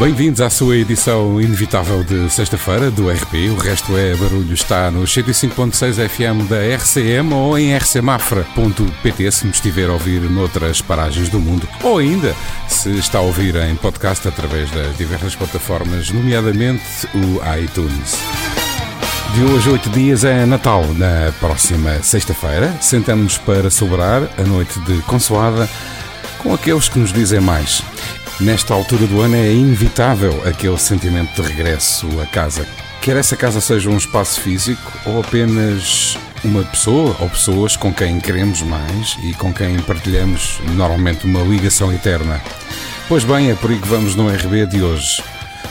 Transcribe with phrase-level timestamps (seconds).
[0.00, 3.50] Bem-vindos à sua edição inevitável de sexta-feira do RP.
[3.50, 4.54] O resto é barulho.
[4.54, 10.80] Está no 105.6 FM da RCM ou em rcmafra.pt se me estiver a ouvir noutras
[10.80, 11.68] paragens do mundo.
[11.82, 12.34] Ou ainda,
[12.66, 18.16] se está a ouvir em podcast através das diversas plataformas, nomeadamente o iTunes.
[19.34, 20.82] De hoje a oito dias é Natal.
[20.94, 25.68] Na próxima sexta-feira, sentamos para celebrar a noite de consoada
[26.38, 27.82] com aqueles que nos dizem mais.
[28.40, 32.66] Nesta altura do ano é inevitável aquele sentimento de regresso a casa.
[33.02, 38.18] Quer essa casa seja um espaço físico ou apenas uma pessoa ou pessoas com quem
[38.18, 42.40] queremos mais e com quem partilhamos normalmente uma ligação eterna.
[43.08, 45.22] Pois bem, é por aí que vamos no RB de hoje.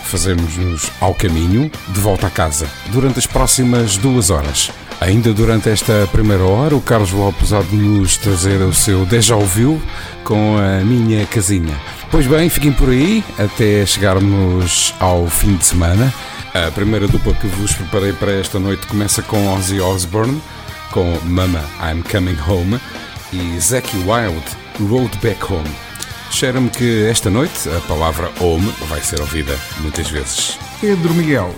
[0.03, 4.69] Fazemos-nos ao caminho, de volta a casa, durante as próximas duas horas.
[5.01, 9.35] Ainda durante esta primeira hora, o Carlos Lopes há de nos trazer o seu déjà
[9.35, 9.81] vu
[10.25, 11.79] com a minha casinha.
[12.11, 16.13] Pois bem, fiquem por aí até chegarmos ao fim de semana.
[16.53, 20.41] A primeira dupla que vos preparei para esta noite começa com Ozzy Osbourne,
[20.91, 22.79] com Mama I'm Coming Home,
[23.31, 24.43] e Zacky Wild,
[24.89, 25.69] Road Back Home.
[26.31, 30.57] Cheira-me que esta noite a palavra home vai ser ouvida muitas vezes.
[30.81, 31.55] Pedro Miguel.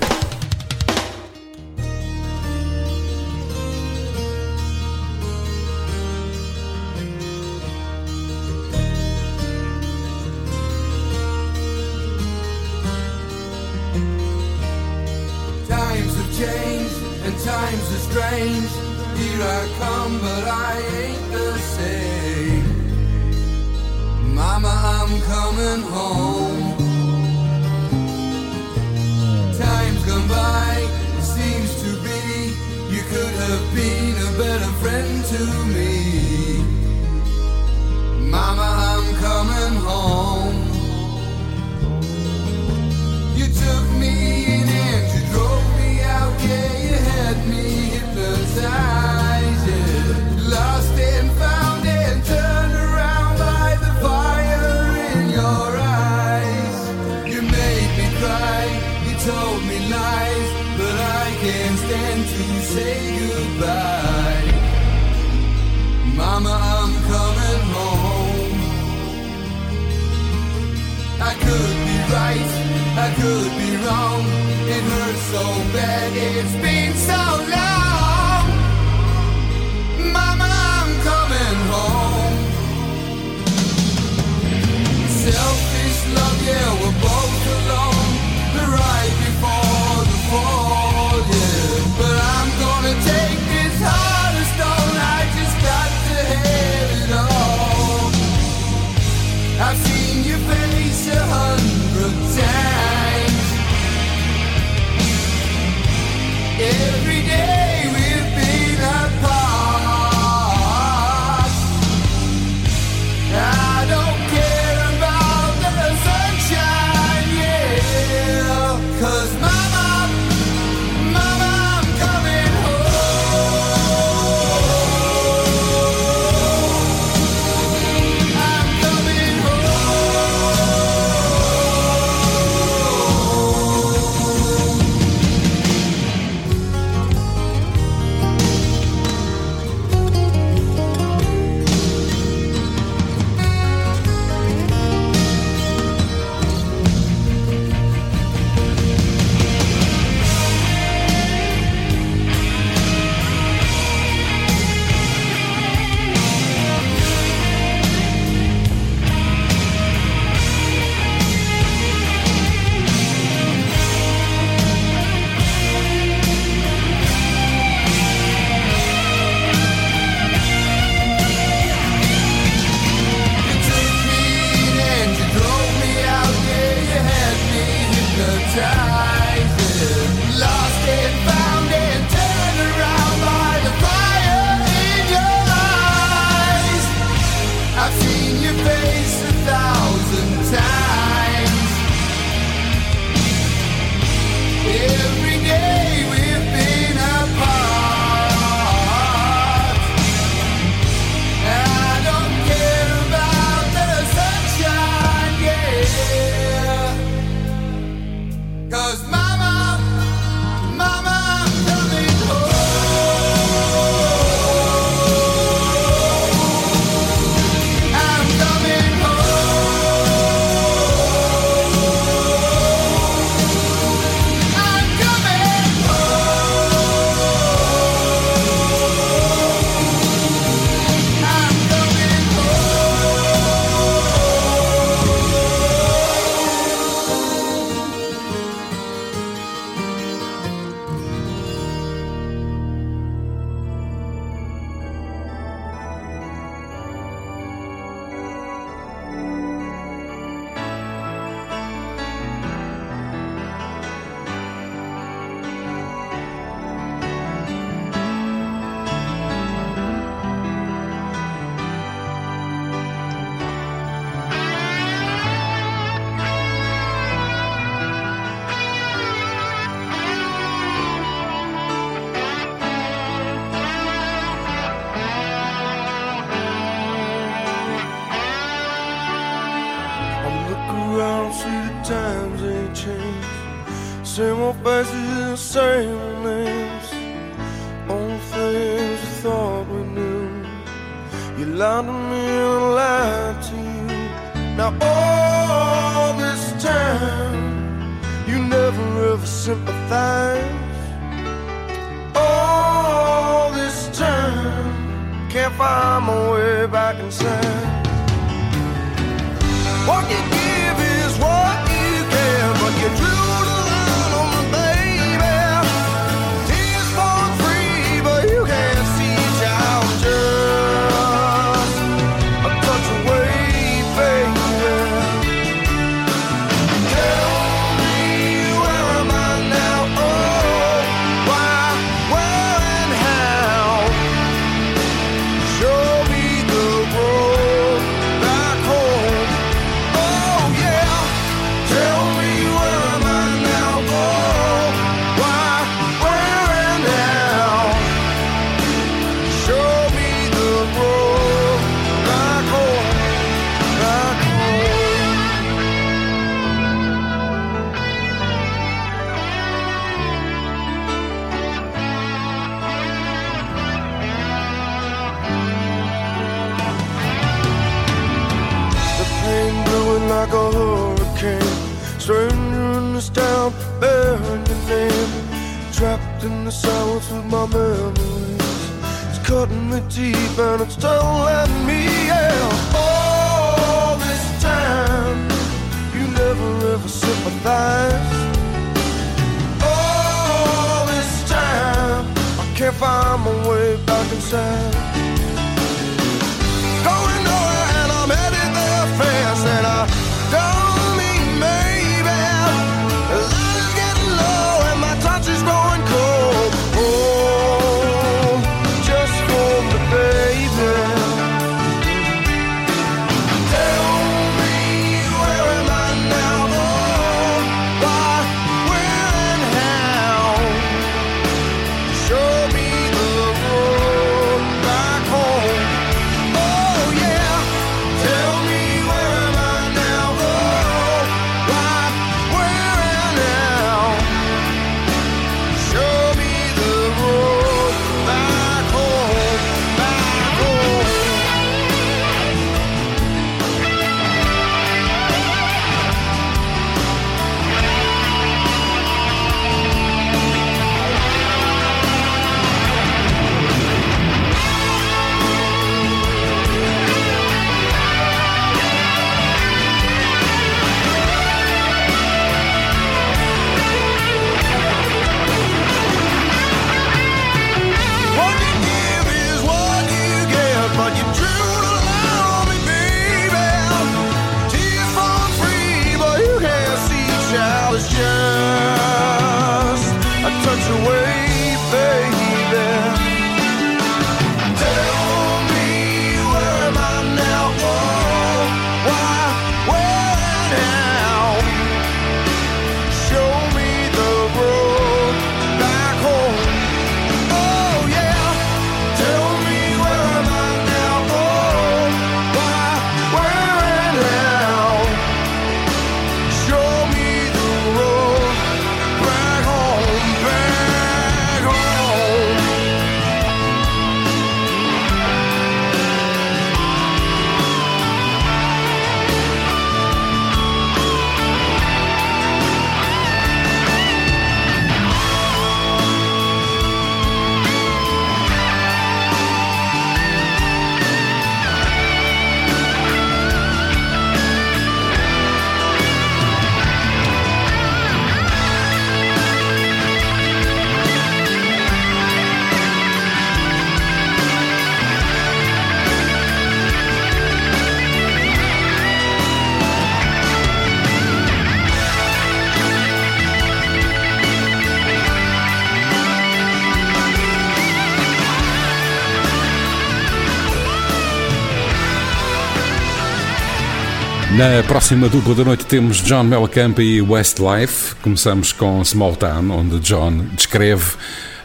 [564.38, 567.96] Na próxima dupla da noite temos John Mellencamp e Westlife.
[567.96, 570.94] Começamos com Small Town, onde John descreve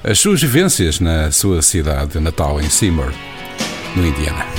[0.05, 3.13] as suas vivências na sua cidade natal em Seymour,
[3.97, 4.56] no Indiana.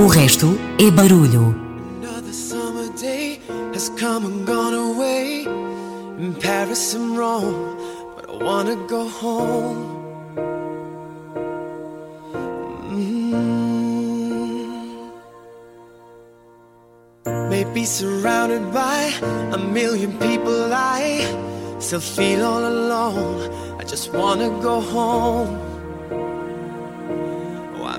[0.00, 1.54] O resto é barulho.
[2.00, 3.38] Another summer day
[3.74, 5.44] has come and gone away
[6.18, 7.76] in Paris and Rome,
[8.16, 9.98] but I wanna go home.
[12.88, 13.50] Mm.
[17.50, 19.12] Maybe surrounded by
[19.52, 21.26] a million people, I
[21.78, 23.50] still feel all alone.
[23.78, 25.69] I just wanna go home.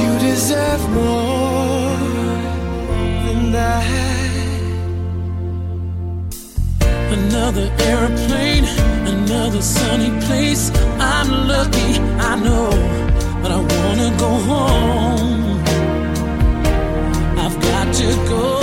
[0.00, 1.96] you deserve more
[3.24, 3.86] than that.
[7.18, 8.66] Another airplane,
[9.14, 10.70] another sunny place.
[11.00, 11.98] I'm lucky,
[12.30, 12.70] I know,
[13.42, 15.60] but I wanna go home.
[17.44, 18.57] I've got to go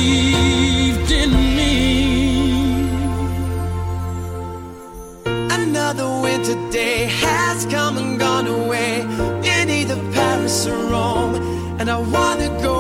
[1.12, 1.76] in me.
[5.60, 9.06] Another winter day has come and gone away
[9.70, 11.36] either Paris or Rome,
[11.80, 12.77] and I wanna go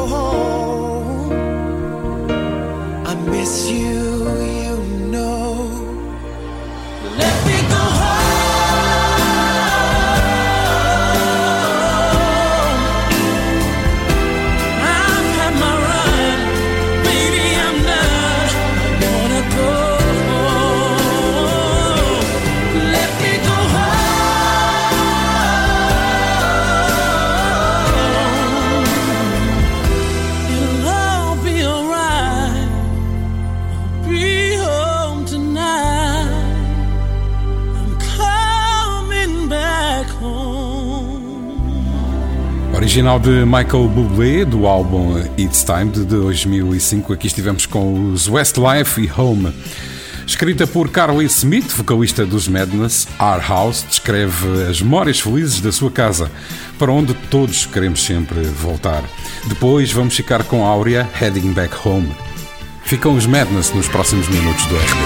[42.98, 47.14] Original de Michael Bublé, do álbum It's Time de 2005.
[47.14, 49.54] Aqui estivemos com os Westlife e Home.
[50.26, 55.92] Escrita por Carly Smith, vocalista dos Madness, Our House descreve as memórias felizes da sua
[55.92, 56.32] casa,
[56.80, 59.04] para onde todos queremos sempre voltar.
[59.46, 62.10] Depois vamos ficar com Áurea, Heading Back Home.
[62.84, 64.98] Ficam os Madness nos próximos minutos do RB.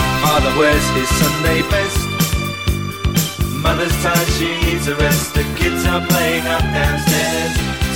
[3.62, 5.34] Mother's tired, she needs a rest.
[5.34, 7.71] The kids are playing up downstairs.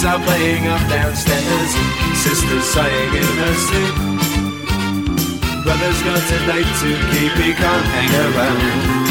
[0.00, 1.70] Kids are playing up downstairs.
[2.14, 3.94] Sister's sighing in her sleep.
[5.64, 9.09] Brother's got a date to keep, he can't hang around.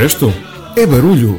[0.00, 0.32] Resto
[0.76, 1.38] é barulho.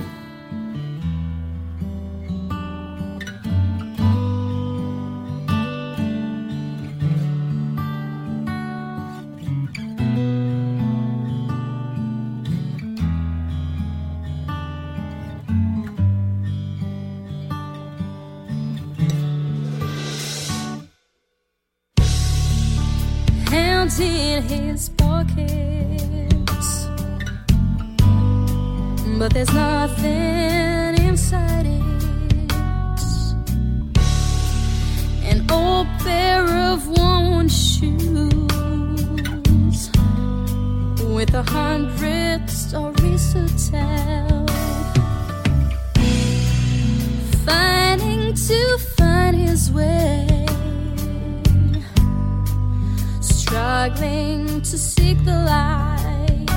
[53.82, 56.52] Struggling to seek the light.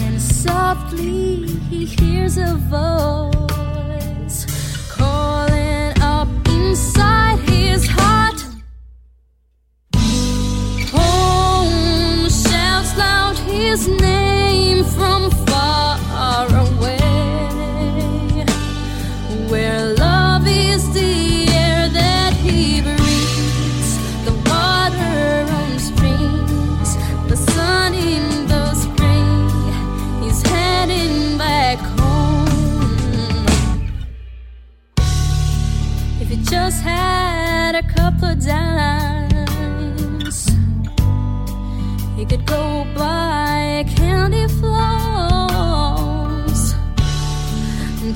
[0.00, 3.41] And softly he hears a voice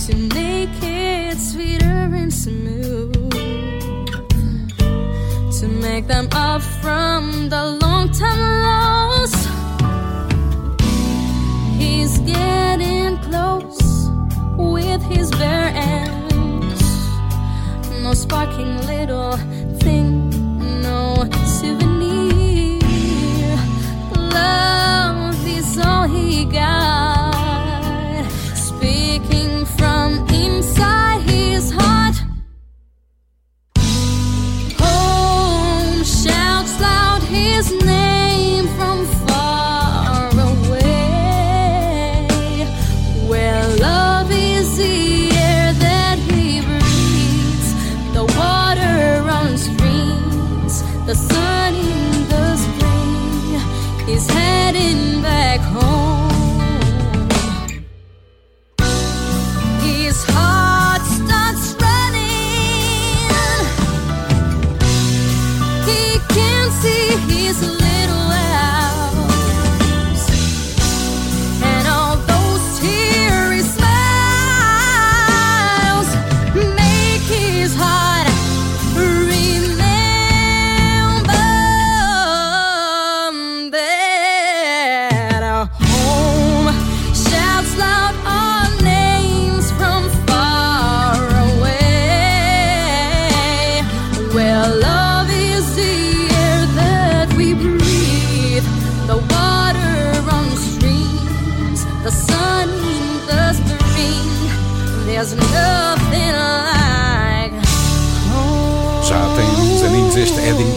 [0.07, 3.13] to make it sweeter and smooth.
[5.59, 9.49] To make them up from the long time lost.
[11.77, 14.09] He's getting close
[14.57, 16.83] with his bare hands.
[18.05, 19.37] No sparking little
[19.81, 20.31] thing,
[20.83, 22.79] no souvenir.
[24.15, 26.96] Love is all he got.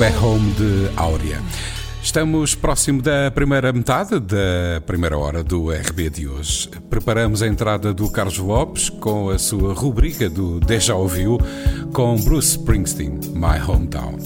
[0.10, 1.40] Back Home de Áurea.
[2.02, 6.68] Estamos próximo da primeira metade da primeira hora do RB de hoje.
[6.90, 11.38] Preparamos a entrada do Carlos Lopes com a sua rubrica do Deja Ouviu
[11.94, 14.18] com Bruce Springsteen, My Hometown.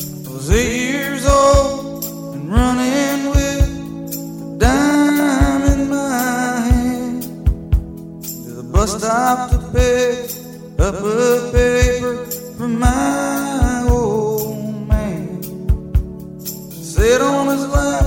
[17.03, 18.05] sit on his lap.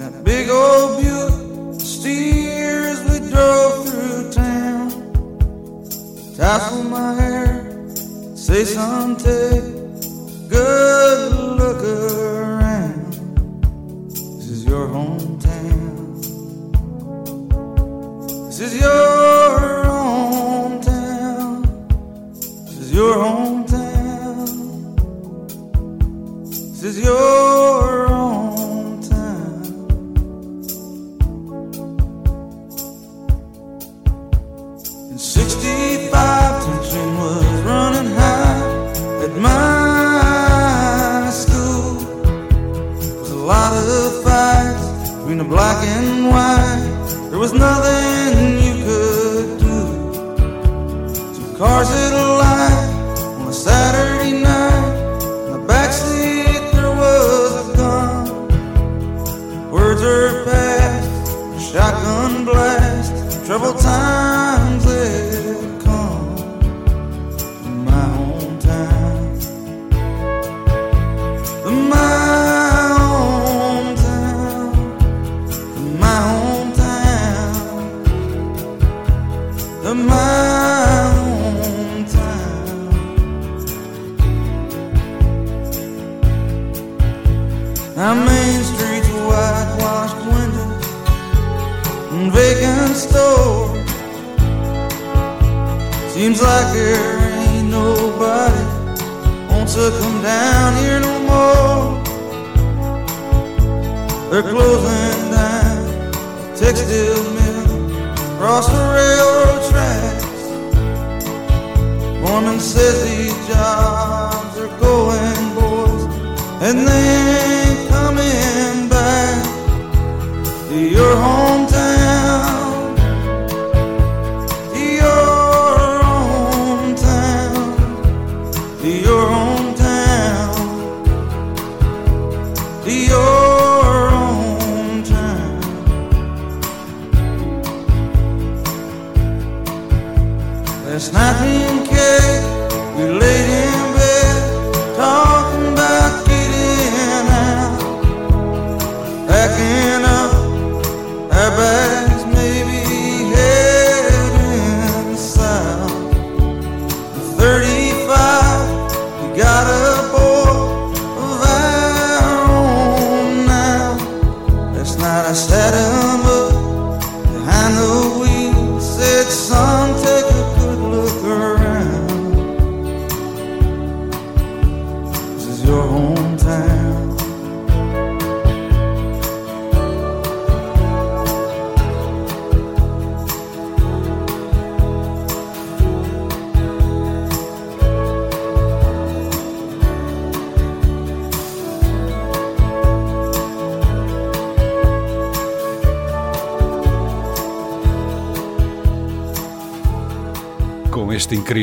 [0.00, 4.90] That big old Buick steer as we drove through town.
[6.36, 7.54] Tassel my hair,
[8.34, 9.62] say something.
[10.48, 13.12] good look around.
[14.38, 15.94] This is your hometown.
[18.48, 19.60] This is your
[19.90, 21.52] hometown.
[22.66, 23.45] This is your home.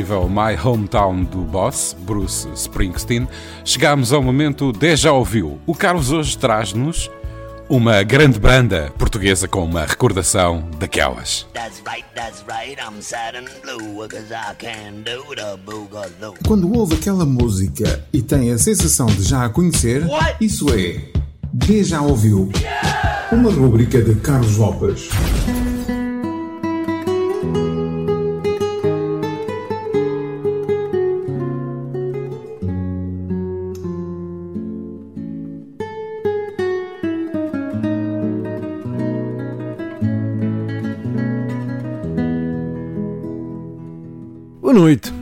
[0.03, 3.25] Incrível My Hometown do boss, Bruce Springsteen,
[3.63, 5.61] chegamos ao momento Deja Ouviu.
[5.65, 7.09] O Carlos hoje traz-nos
[7.69, 11.47] uma grande banda portuguesa com uma recordação daquelas.
[11.53, 16.35] That's right, that's right, I'm sad and blue, cause I can do the boogaloo.
[16.45, 20.03] Quando ouve aquela música e tem a sensação de já a conhecer,
[20.41, 20.99] isso é
[21.53, 22.51] Deja Ouviu.
[23.31, 25.07] Uma rúbrica de Carlos Lopes.
[44.73, 45.13] Boa noite.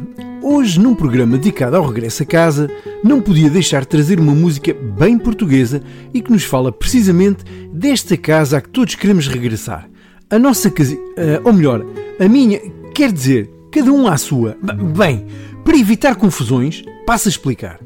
[0.41, 2.69] Hoje, num programa dedicado ao regresso a casa,
[3.03, 5.83] não podia deixar de trazer uma música bem portuguesa
[6.13, 9.89] e que nos fala precisamente desta casa a que todos queremos regressar.
[10.29, 11.85] A nossa casa, eh, ou melhor,
[12.17, 12.61] a minha,
[12.95, 14.55] quer dizer, cada um à sua.
[14.97, 15.27] Bem,
[15.65, 17.77] para evitar confusões, passo a explicar.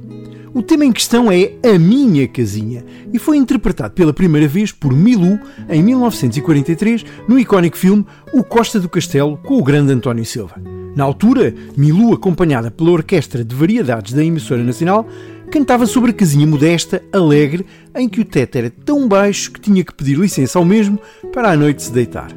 [0.56, 4.94] O tema em questão é A Minha Casinha e foi interpretado pela primeira vez por
[4.94, 5.38] Milu
[5.70, 10.56] em 1943 no icónico filme O Costa do Castelo com o grande António Silva.
[10.96, 15.06] Na altura, Milu, acompanhada pela Orquestra de Variedades da Emissora Nacional,
[15.52, 19.84] cantava sobre a casinha modesta, alegre, em que o teto era tão baixo que tinha
[19.84, 20.98] que pedir licença ao mesmo
[21.34, 22.30] para à noite se deitar.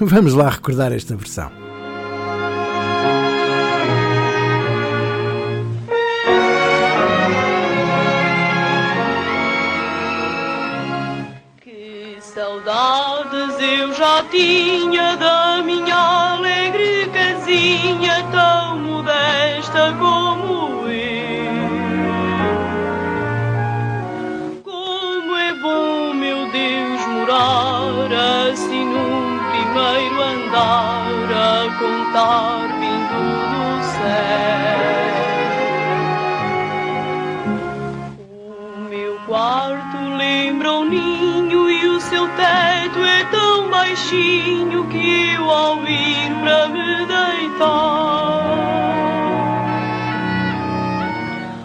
[0.00, 1.65] Vamos lá recordar esta versão.
[13.66, 21.56] Eu já tinha da minha alegre casinha tão modesta como eu.
[24.62, 28.12] Como é bom, meu Deus, morar
[28.52, 33.20] assim num primeiro andar a contar vindo
[33.52, 34.86] do céu.
[38.76, 43.35] O meu quarto lembra um ninho e o seu teto é tão
[43.86, 47.66] baixinho que eu ao para me deitar.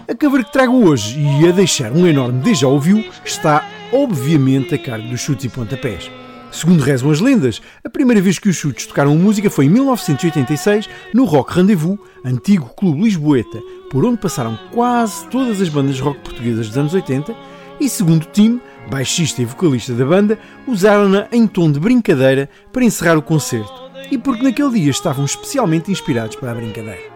[0.07, 4.77] A cover que trago hoje e a deixar um enorme déjà ouviu está obviamente a
[4.77, 6.11] cargo dos chutes e pontapés.
[6.51, 10.89] Segundo rezam as lendas, a primeira vez que os chutes tocaram música foi em 1986
[11.13, 16.67] no Rock Rendezvous, antigo clube lisboeta, por onde passaram quase todas as bandas rock portuguesas
[16.67, 17.33] dos anos 80
[17.79, 22.83] e segundo o time, baixista e vocalista da banda, usaram-na em tom de brincadeira para
[22.83, 27.09] encerrar o concerto e porque naquele dia estavam especialmente inspirados para a brincadeira.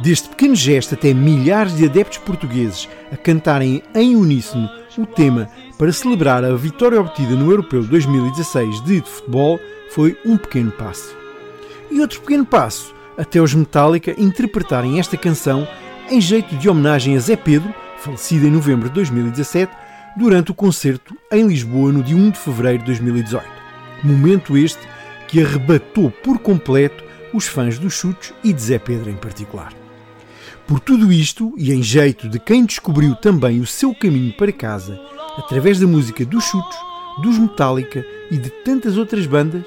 [0.00, 5.92] Deste pequeno gesto até milhares de adeptos portugueses a cantarem em uníssono o tema para
[5.92, 9.58] celebrar a vitória obtida no Europeu 2016 de futebol
[9.90, 11.16] foi um pequeno passo.
[11.90, 15.66] E outro pequeno passo, até os Metallica interpretarem esta canção
[16.10, 19.72] em jeito de homenagem a Zé Pedro, falecido em novembro de 2017,
[20.16, 23.44] durante o concerto em Lisboa no dia 1 de fevereiro de 2018.
[24.02, 24.80] Momento este
[25.28, 29.72] que arrebatou por completo os fãs dos chutes e de Zé Pedro em particular.
[30.66, 34.98] Por tudo isto, e em jeito de quem descobriu também o seu caminho para casa
[35.36, 36.76] através da música dos Chutos,
[37.22, 39.64] dos Metallica e de tantas outras bandas,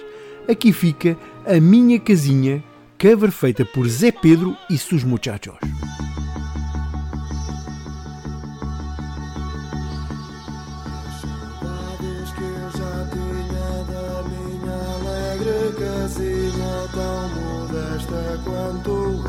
[0.48, 2.64] aqui fica a minha casinha,
[3.00, 5.56] cover feita por Zé Pedro e seus muchachos.
[16.96, 19.24] Tão modesta quanto eu.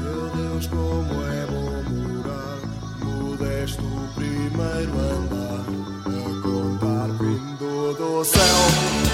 [0.00, 2.60] Meu Deus, como é bom morar
[3.04, 3.82] modesto
[4.14, 5.66] primeiro andar
[6.06, 9.11] a contar vindo do céu.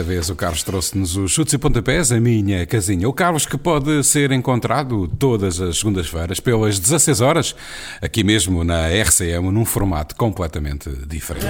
[0.00, 3.06] Desta vez o Carlos trouxe-nos os chutes e pontapés, a minha casinha.
[3.06, 7.54] O Carlos que pode ser encontrado todas as segundas-feiras pelas 16 horas,
[8.00, 11.44] aqui mesmo na RCM, num formato completamente diferente.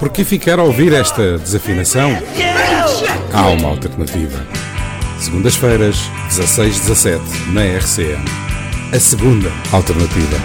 [0.00, 2.10] Por que ficar a ouvir esta desafinação?
[3.32, 4.44] Há uma alternativa.
[5.20, 8.24] Segundas-feiras, 1617 na RCM.
[8.94, 10.36] A segunda alternativa.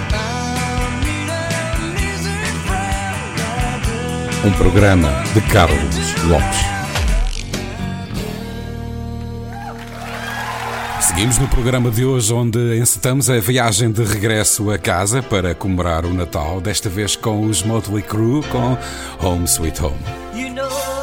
[4.44, 6.66] Um programa de Carlos Lopes.
[11.02, 16.04] Seguimos no programa de hoje, onde encetamos a viagem de regresso a casa para comemorar
[16.04, 18.76] o Natal, desta vez com os Motley Crew com
[19.24, 20.00] Home Sweet Home.
[20.34, 20.96] You know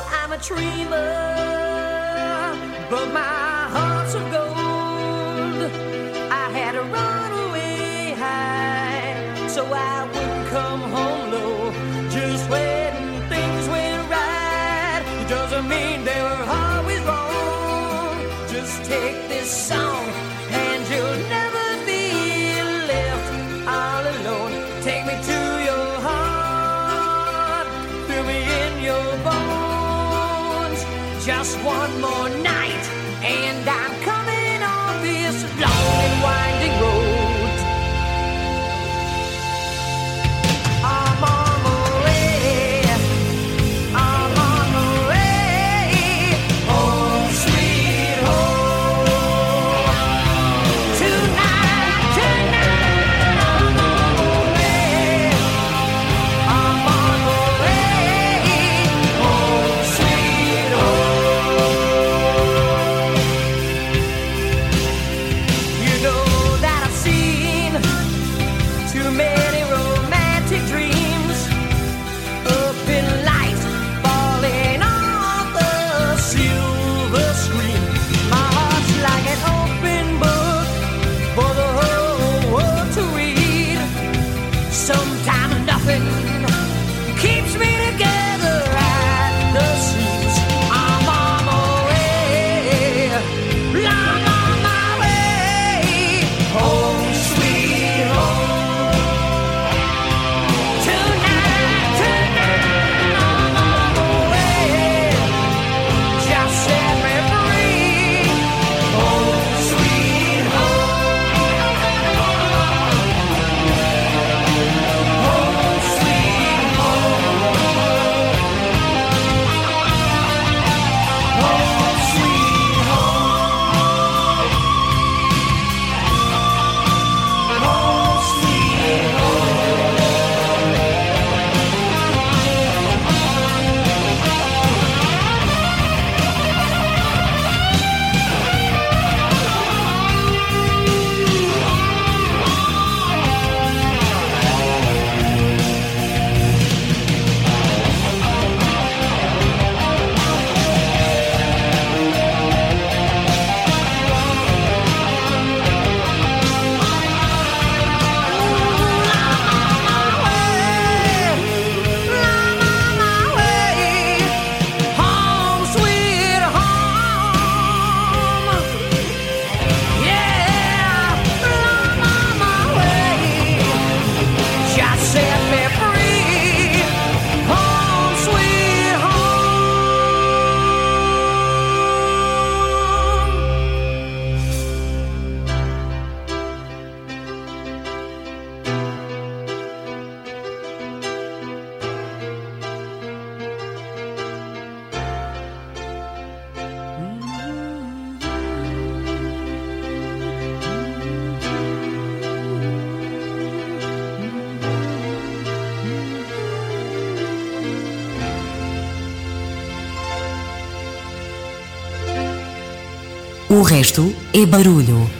[213.83, 215.11] resto é barulho.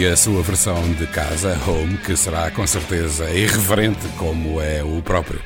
[0.00, 5.02] e a sua versão de casa, Home, que será com certeza irreverente como é o
[5.02, 5.38] próprio.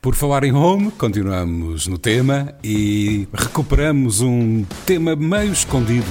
[0.00, 6.06] Por falar em home, continuamos no tema e recuperamos um tema meio escondido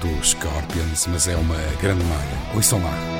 [0.00, 2.56] dos Scorpions, mas é uma grande malha.
[2.56, 3.13] Oi, lá.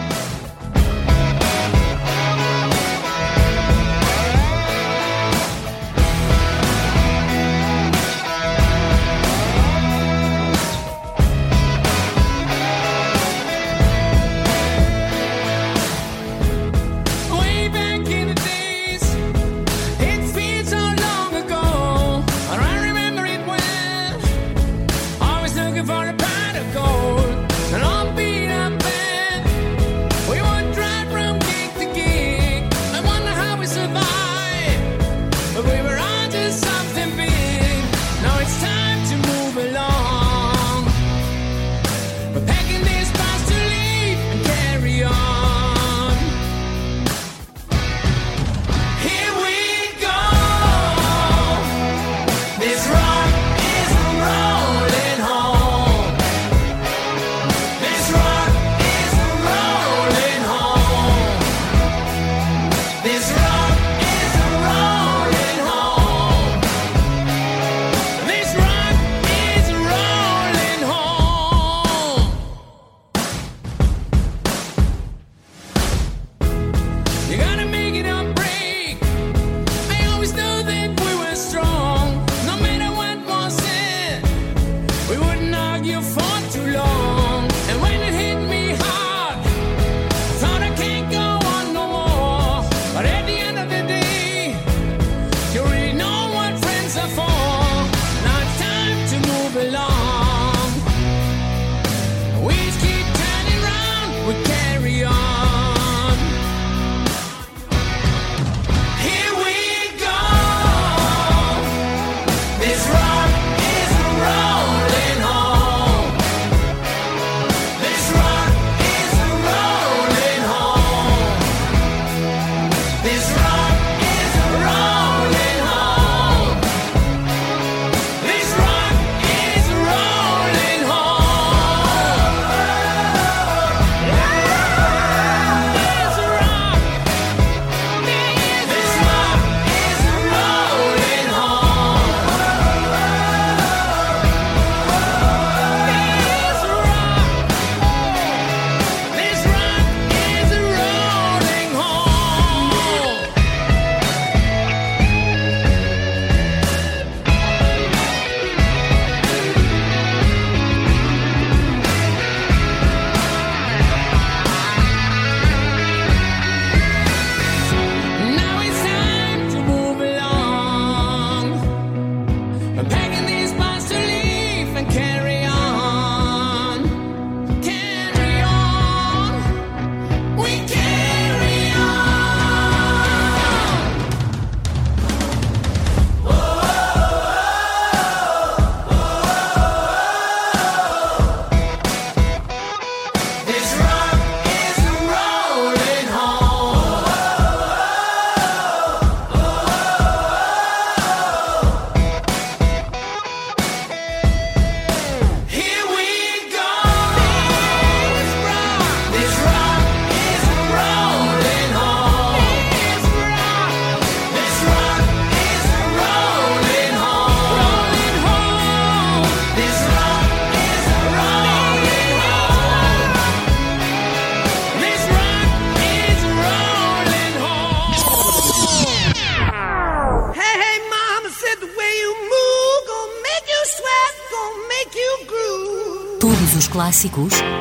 [237.04, 237.53] Classic Rouge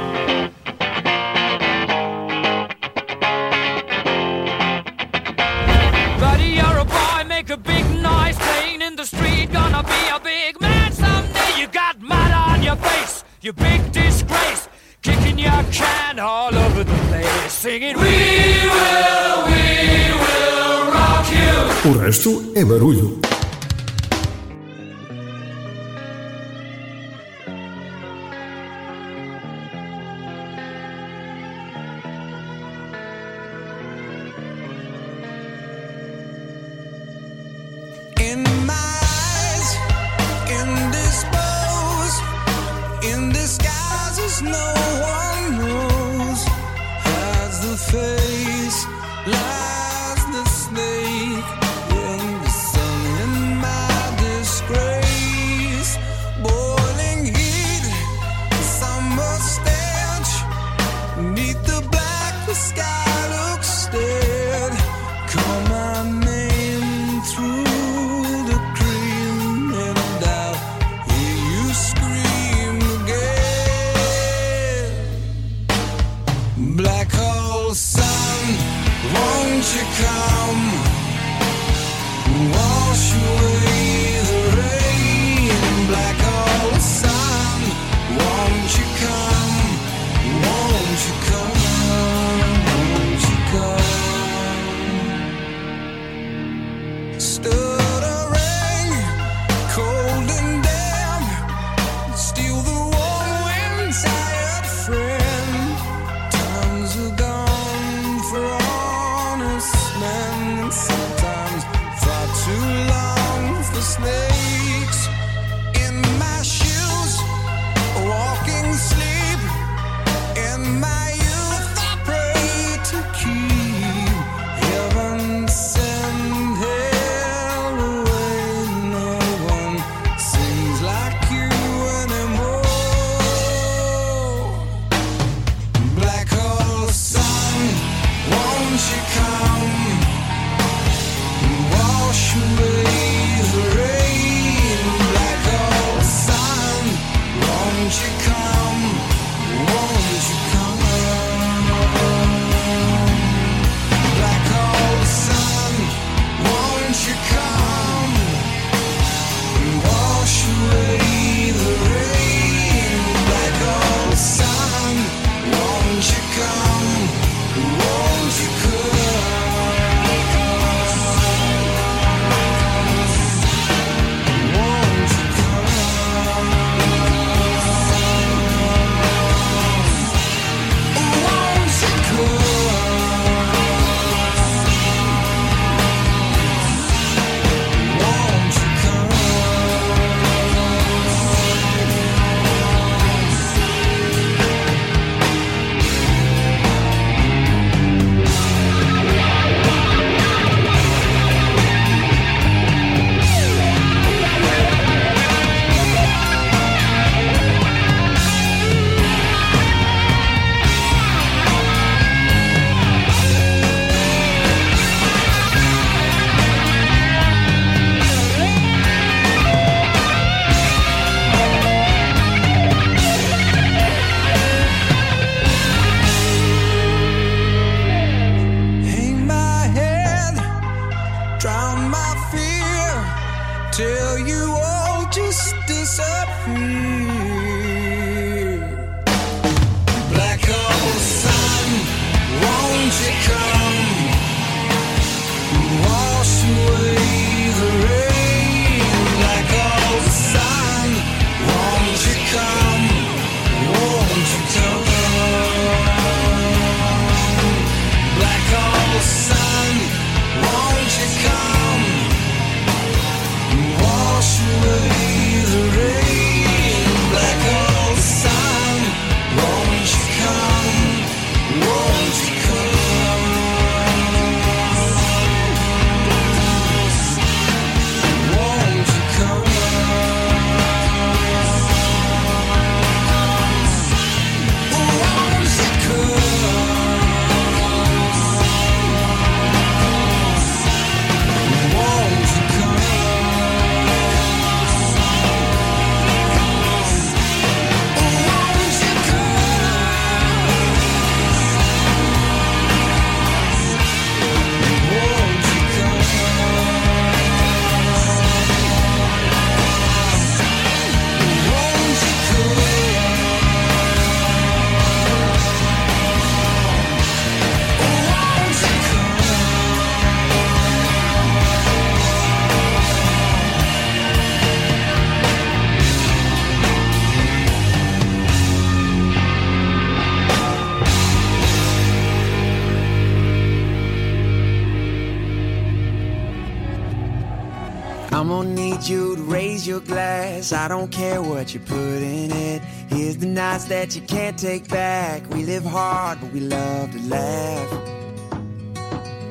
[340.54, 342.62] I don't care what you put in it.
[342.89, 345.28] Here's the nights that you can't take back.
[345.32, 347.72] We live hard, but we love to laugh.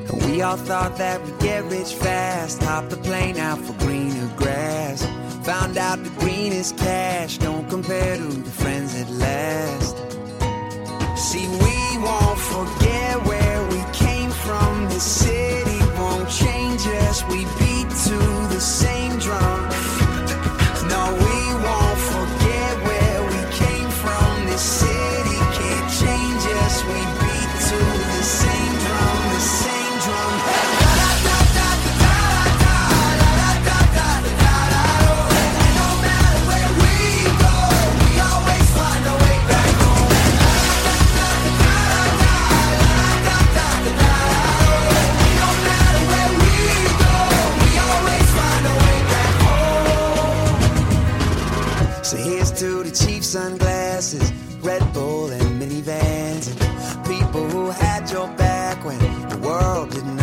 [0.09, 2.61] And we all thought that we'd get rich fast.
[2.63, 5.05] Hop the plane out for greener grass.
[5.45, 7.37] Found out the green is cash.
[7.37, 9.97] Don't compare to the friends that last.
[11.17, 15.72] See, we won't forget where we came from, this city.
[59.63, 60.22] world didn't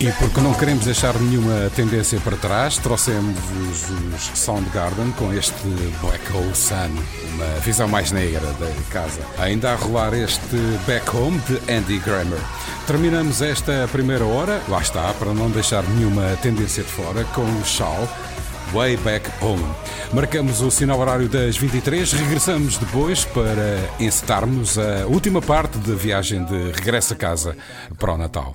[0.00, 5.52] E porque não queremos deixar nenhuma tendência para trás, trouxemos os Soundgarden com este
[6.00, 6.96] Black Hole Sun,
[7.34, 9.20] uma visão mais negra da casa.
[9.38, 10.56] Ainda a rolar este
[10.86, 12.40] Back Home de Andy Grammer.
[12.86, 17.64] Terminamos esta primeira hora, lá está, para não deixar nenhuma tendência de fora, com o
[17.66, 18.08] Shaw
[18.72, 19.64] Way Back Home.
[20.12, 26.44] Marcamos o sinal horário das 23, regressamos depois para encetarmos a última parte da viagem
[26.44, 27.56] de regresso a casa
[27.98, 28.54] para o Natal.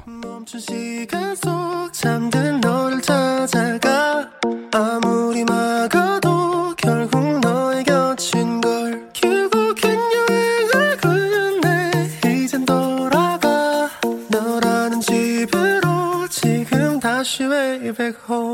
[17.95, 18.44] back home.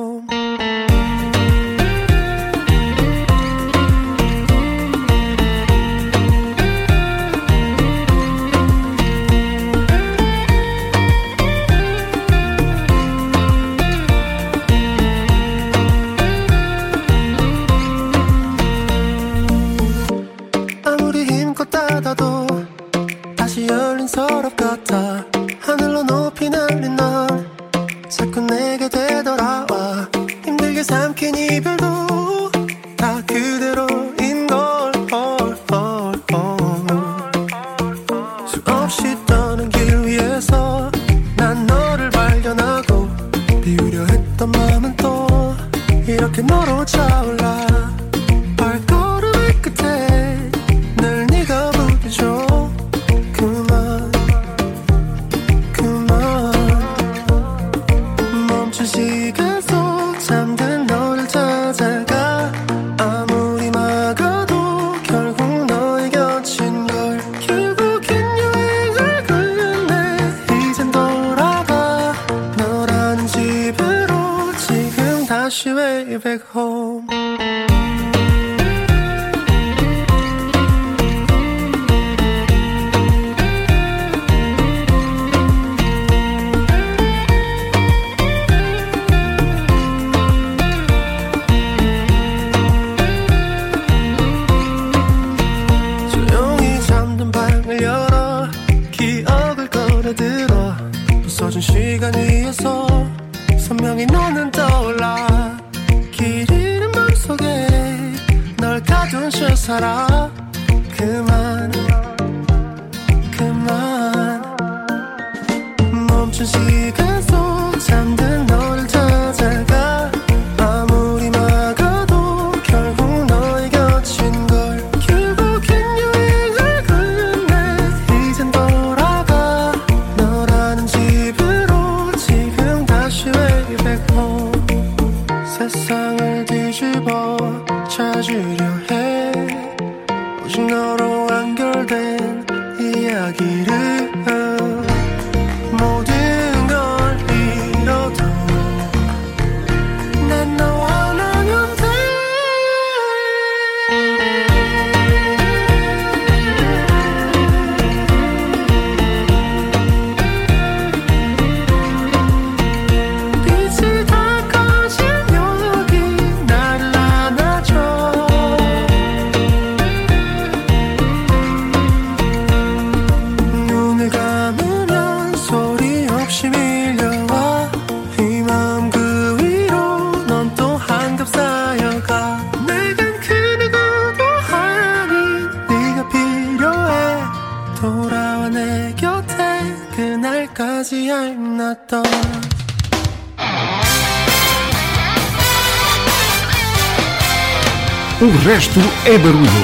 [199.12, 199.61] Эберузин.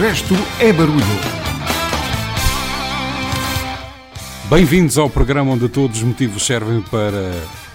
[0.00, 1.04] resto é barulho.
[4.48, 7.34] Bem-vindos ao programa onde todos os motivos servem para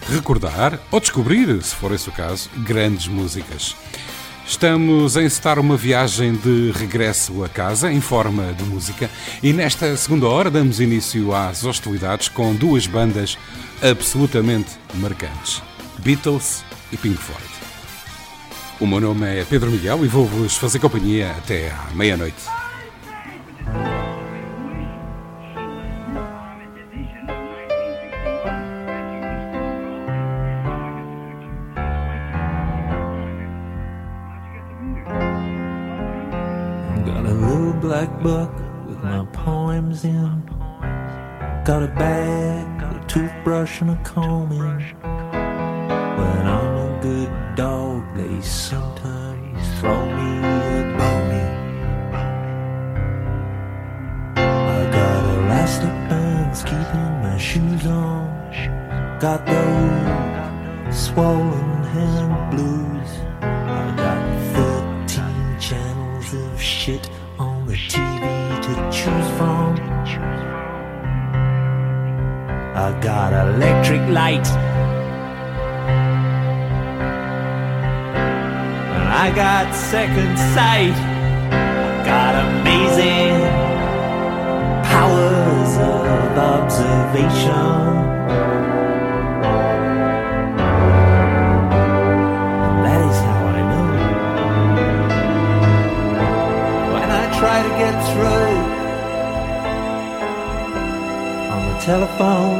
[0.10, 3.76] recordar ou descobrir, se for esse o caso, grandes músicas.
[4.44, 9.08] Estamos a encetar uma viagem de regresso a casa em forma de música
[9.44, 13.38] e nesta segunda hora damos início às hostilidades com duas bandas
[13.88, 15.62] absolutamente marcantes:
[16.00, 17.55] Beatles e Pink Floyd.
[18.80, 22.44] O meu nome é Pedro Miguel e vou-vos fazer companhia até à meia-noite.
[37.82, 38.52] black book
[38.88, 40.42] with my poems in.
[41.64, 45.05] Got a bag, a toothbrush, and a comb in.
[79.96, 80.98] second sight.
[81.54, 83.36] I've got amazing
[84.92, 87.78] powers of observation.
[92.84, 93.90] That is how I know.
[96.94, 98.56] When I try to get through
[101.54, 102.55] on the telephone.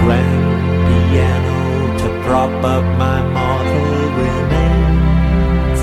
[0.00, 0.44] grand
[0.88, 1.60] piano
[1.98, 5.80] to prop up my mortal remains.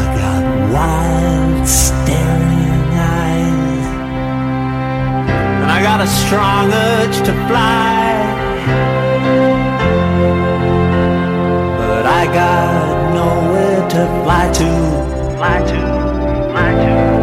[0.00, 0.42] I got
[0.74, 2.90] wild staring
[3.20, 3.86] eyes,
[5.60, 8.04] and I got a strong urge to fly.
[11.80, 14.70] But I got nowhere to fly to,
[15.36, 15.80] fly to,
[16.52, 17.15] fly to.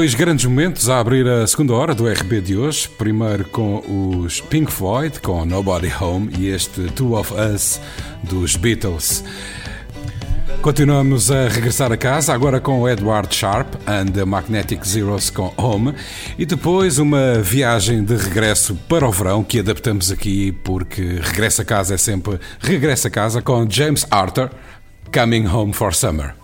[0.00, 2.88] Dois grandes momentos a abrir a segunda hora do RB de hoje.
[2.88, 7.78] Primeiro com os Pink Floyd, com Nobody Home e este Two of Us
[8.22, 9.22] dos Beatles.
[10.62, 15.52] Continuamos a regressar a casa, agora com o Edward Sharp and the Magnetic Zeros com
[15.58, 15.94] Home
[16.38, 21.64] e depois uma viagem de regresso para o verão que adaptamos aqui porque regressa a
[21.66, 24.48] casa é sempre regressa a casa com James Arthur
[25.12, 26.40] Coming Home for Summer.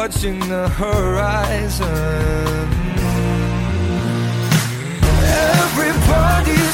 [0.00, 1.86] watching the horizon.
[5.60, 6.69] Everybody.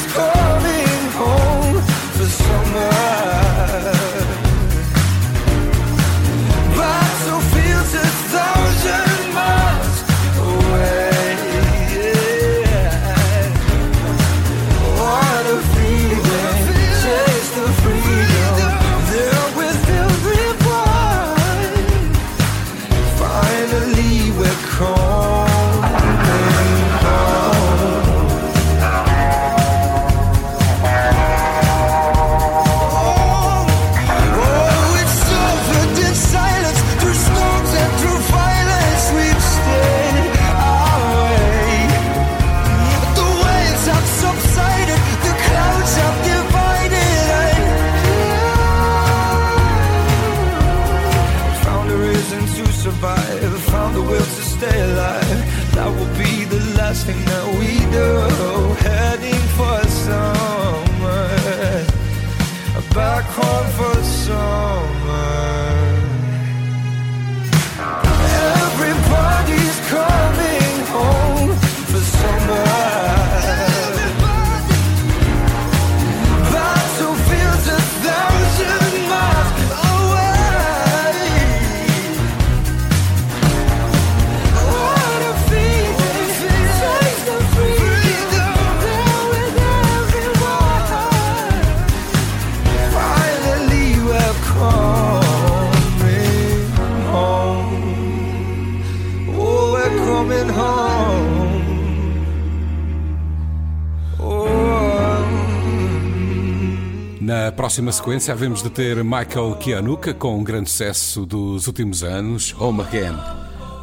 [107.77, 112.81] próxima sequência havemos de ter Michael Kianuka com um grande sucesso dos últimos anos, Home
[112.81, 113.15] Again.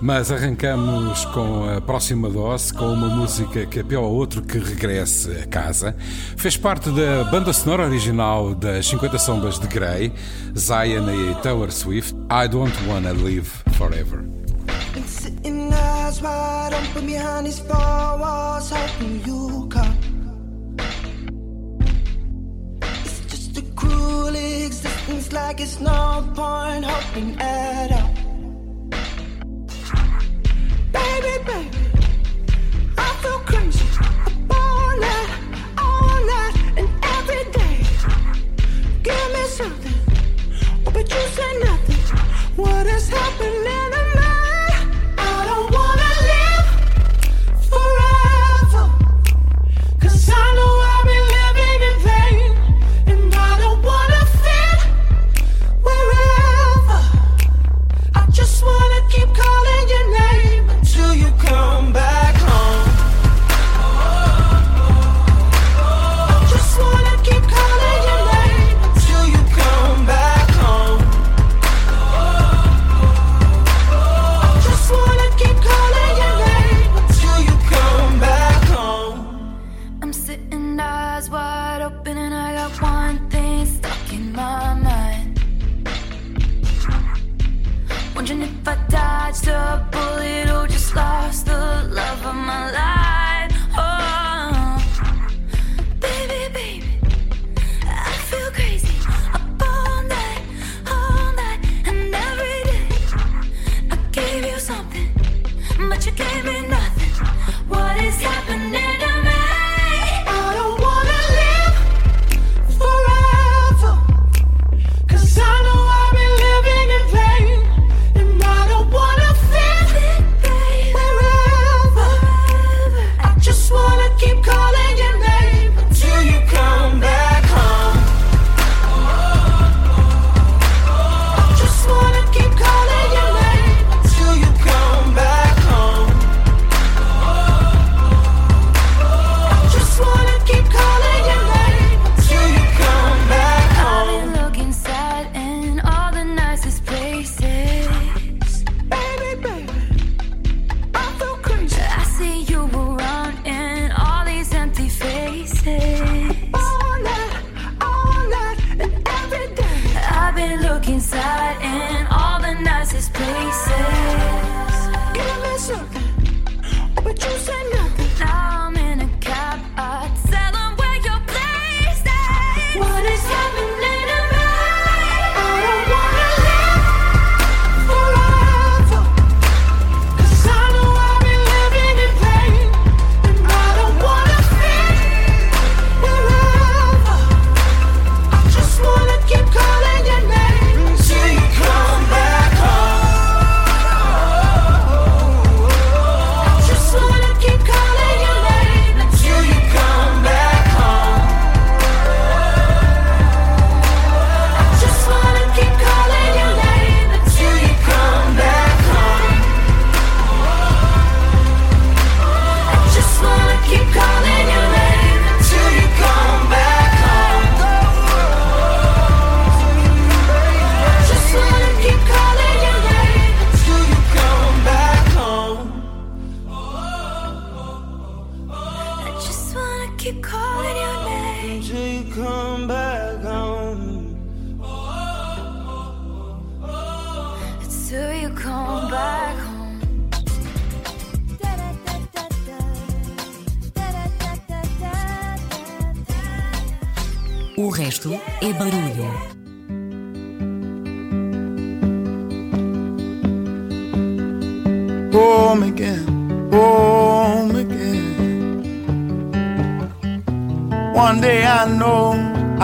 [0.03, 4.59] Mas arrancamos com a próxima dose com uma música que é apela a outro que
[4.59, 5.95] regresse a casa.
[6.37, 10.13] Fez parte da banda sonora original das 50 Sombras de Grey,
[10.59, 13.49] Zion e Taylor Swift, I Don't Wanna Live
[13.79, 14.25] Forever.
[19.75, 19.94] Been.
[25.35, 28.14] like it's no point hoping at all.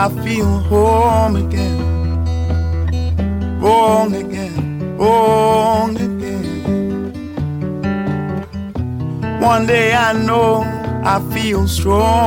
[0.03, 1.79] I feel home again.
[3.61, 7.13] home again, wrong again.
[9.43, 10.63] One day I know
[11.05, 12.20] I feel strong.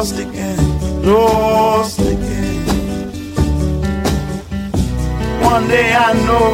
[0.00, 2.64] lost again, lost again.
[5.42, 6.48] One day I know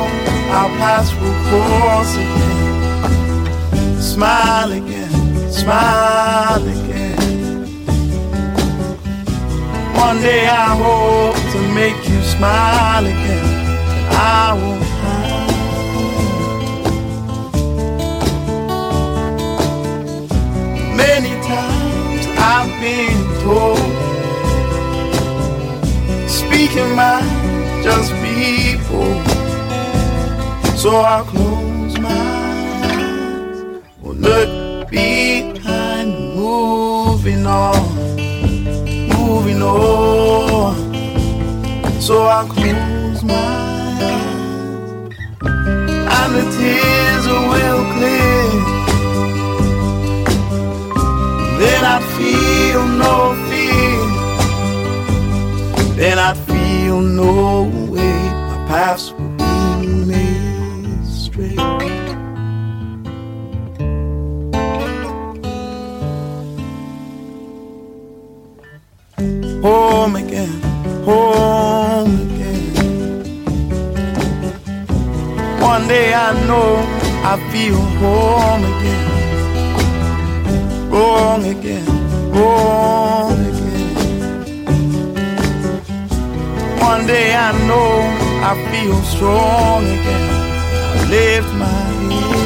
[0.50, 4.02] our paths will cross again.
[4.02, 5.12] Smile again,
[5.52, 7.66] smile again.
[9.94, 13.46] One day I hope to make you smile again.
[14.10, 14.82] I will.
[20.96, 23.78] Many times I've been Speak
[26.26, 27.20] speaking my
[27.84, 29.22] just people.
[30.76, 32.10] So I close my
[32.82, 33.60] eyes,
[34.02, 37.76] and look behind, moving on,
[39.14, 40.74] moving on.
[42.00, 43.34] So I close my
[44.02, 44.40] eyes,
[46.18, 48.75] and the tears will clear
[51.58, 54.00] then I feel no fear.
[55.96, 58.18] Then I feel no way.
[58.50, 61.58] My paths will be made straight.
[69.62, 70.60] Home again,
[71.04, 72.74] home again.
[75.60, 76.76] One day I know
[77.24, 79.05] I feel home again
[80.96, 81.84] wrong again,
[82.32, 83.94] wrong again.
[86.80, 87.90] One day I know
[88.50, 90.30] I feel strong again.
[90.94, 92.36] I lift my head.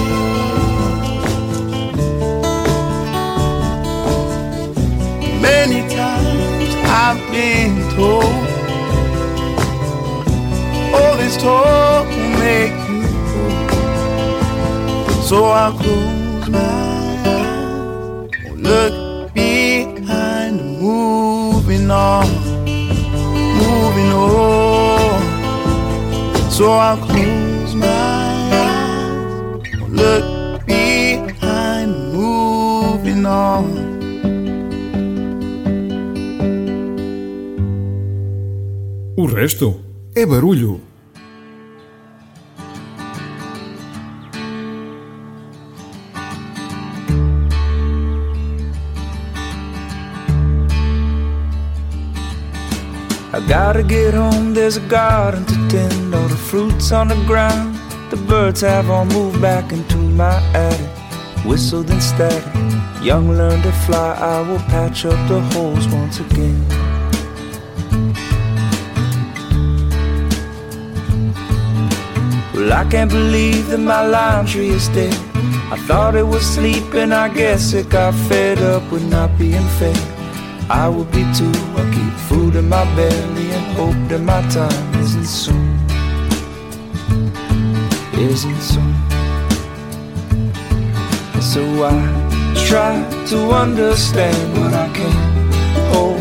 [5.51, 8.40] Many times I've been told
[10.97, 13.68] all this talk will make you cold.
[15.28, 16.19] So I close.
[18.70, 22.26] Look behind, moving on,
[23.62, 25.20] moving on.
[26.56, 27.88] So I'll close my
[28.64, 29.62] eyes,
[30.01, 33.64] look behind, moving on.
[39.16, 39.80] O resto
[40.14, 40.89] é barulho.
[54.70, 57.74] There's a garden to tend, all the fruits on the ground.
[58.09, 61.44] The birds have all moved back into my attic.
[61.44, 62.44] Whistled then static.
[63.02, 66.68] Young learn to fly, I will patch up the holes once again.
[72.55, 75.14] Well, I can't believe that my lime tree is dead.
[75.72, 80.09] I thought it was sleeping, I guess it got fed up with not being fed.
[80.70, 81.51] I will be too.
[81.74, 85.76] I keep food in my belly and hope that my time isn't soon.
[88.14, 88.94] Isn't soon.
[91.42, 91.98] So I
[92.68, 95.42] try to understand what I can
[95.92, 96.20] hold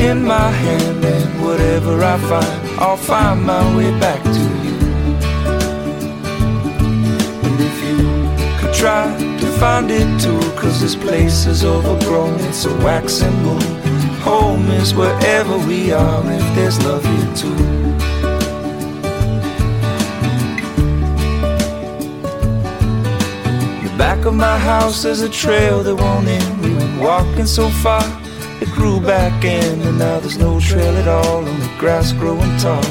[0.00, 4.78] in my hand, and whatever I find, I'll find my way back to you.
[7.46, 7.98] And if you
[8.60, 9.06] could try
[9.40, 13.87] to find it too, cause this place is overgrown, it's a waxing moon.
[14.28, 17.56] Home is wherever we are if there's love here too.
[23.84, 26.60] The back of my house is a trail that won't end.
[26.62, 28.04] We went walking so far,
[28.60, 32.84] it grew back in, and now there's no trail at all, only grass growing tall.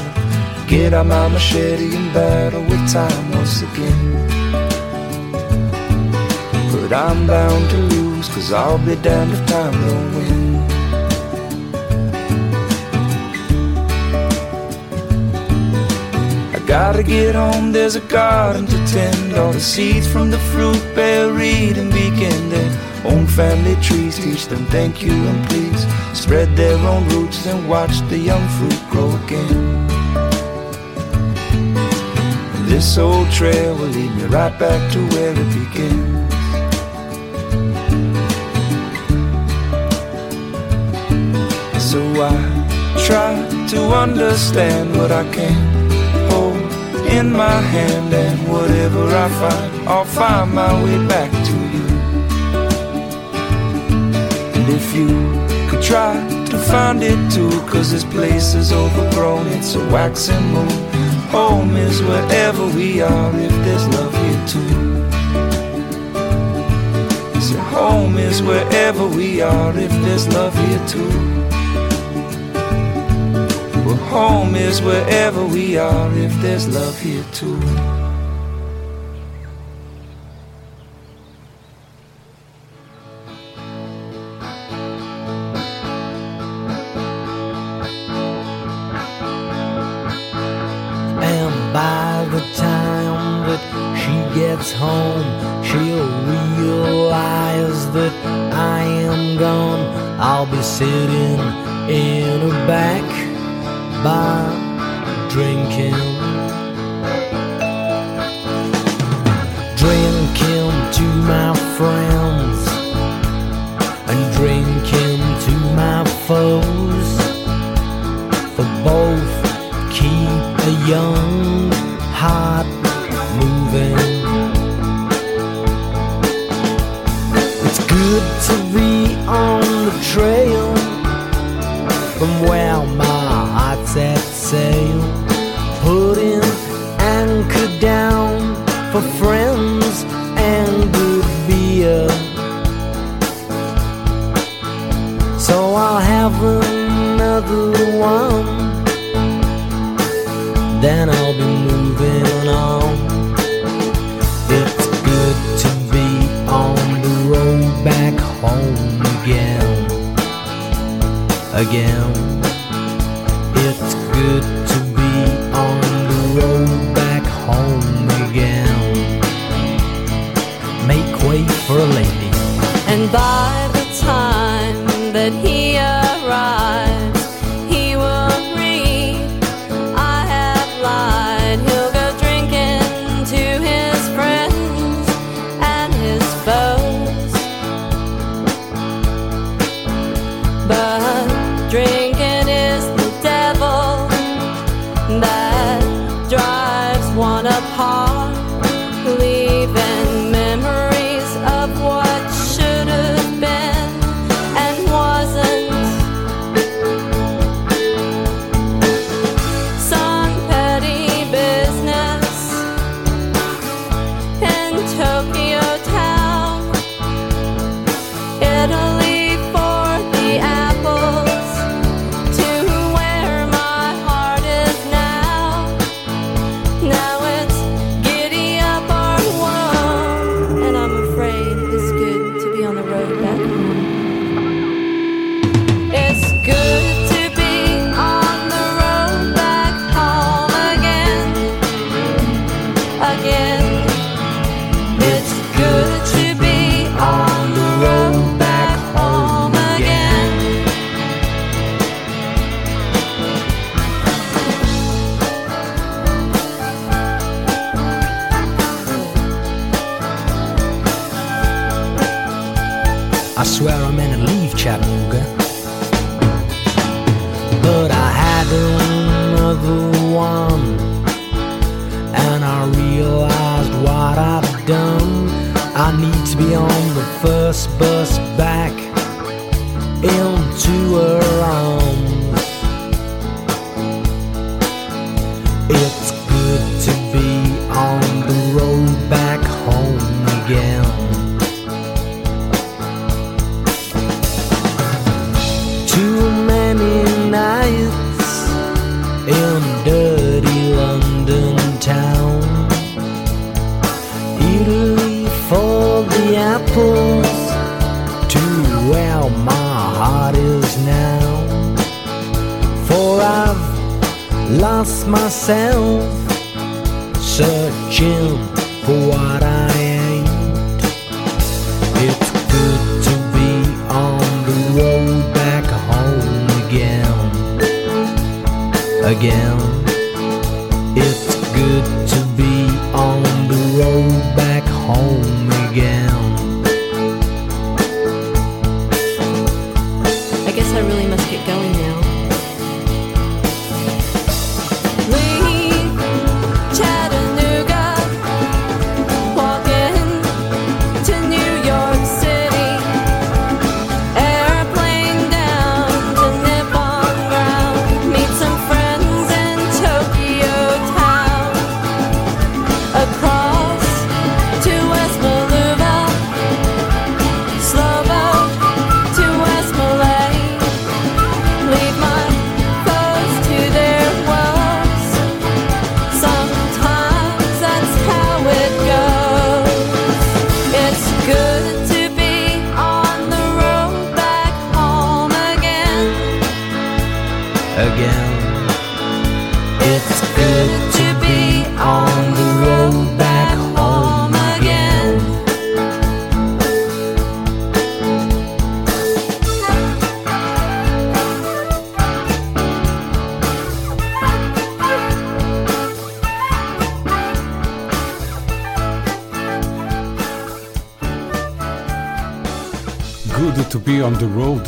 [0.66, 3.98] Get out my machete and battle with time once again.
[6.72, 10.37] But I'm bound to lose, cause I'll be damned if time don't win.
[16.68, 19.32] Gotta get home, there's a garden to tend.
[19.32, 22.70] All the seeds from the fruit bear, read and begin their
[23.06, 24.18] own family trees.
[24.18, 25.86] Teach them thank you and please.
[26.12, 29.88] Spread their own roots and watch the young fruit grow again.
[32.68, 36.34] This old trail will lead me right back to where it begins.
[41.90, 42.36] So I
[43.06, 43.32] try
[43.68, 45.77] to understand what I can
[47.18, 51.86] in my hand, and whatever I find, I'll find my way back to you.
[54.56, 55.08] And if you
[55.68, 56.14] could try
[56.50, 60.70] to find it too, cause this place is overgrown, it's a waxing moon.
[61.30, 64.70] Home is wherever we are if there's love here too.
[67.40, 71.27] So home is wherever we are if there's love here too.
[74.10, 77.60] Home is wherever we are if there's love here too.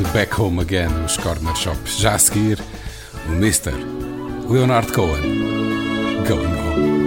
[0.03, 1.77] de Back Home Again, os Corner Shop.
[1.87, 2.59] Já a seguir,
[3.29, 3.73] o Mr.
[4.49, 7.01] Leonard Cohen, Going Home.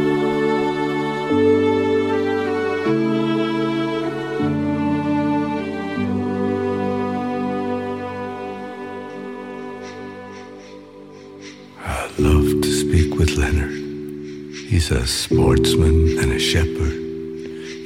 [12.19, 13.71] love to speak with Leonard.
[14.69, 16.93] He's a sportsman and a shepherd.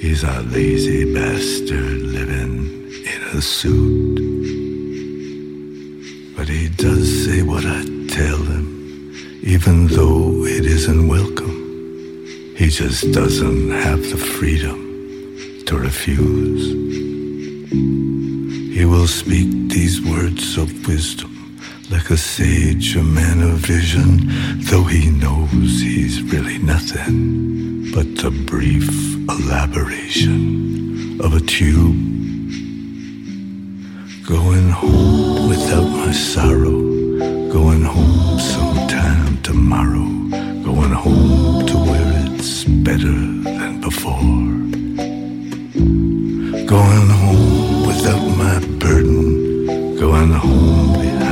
[0.01, 4.36] He's a lazy bastard living in a suit
[6.87, 8.65] does say what I tell him,
[9.43, 11.57] even though it isn't welcome.
[12.55, 14.79] He just doesn't have the freedom
[15.65, 16.63] to refuse.
[18.77, 21.59] He will speak these words of wisdom
[21.91, 24.09] like a sage, a man of vision,
[24.69, 28.89] though he knows he's really nothing but a brief
[29.35, 32.16] elaboration of a tube
[34.27, 36.81] Going home without my sorrow,
[37.49, 40.03] going home sometime tomorrow,
[40.67, 44.19] going home to where it's better than before.
[46.75, 51.26] Going home without my burden, going home behind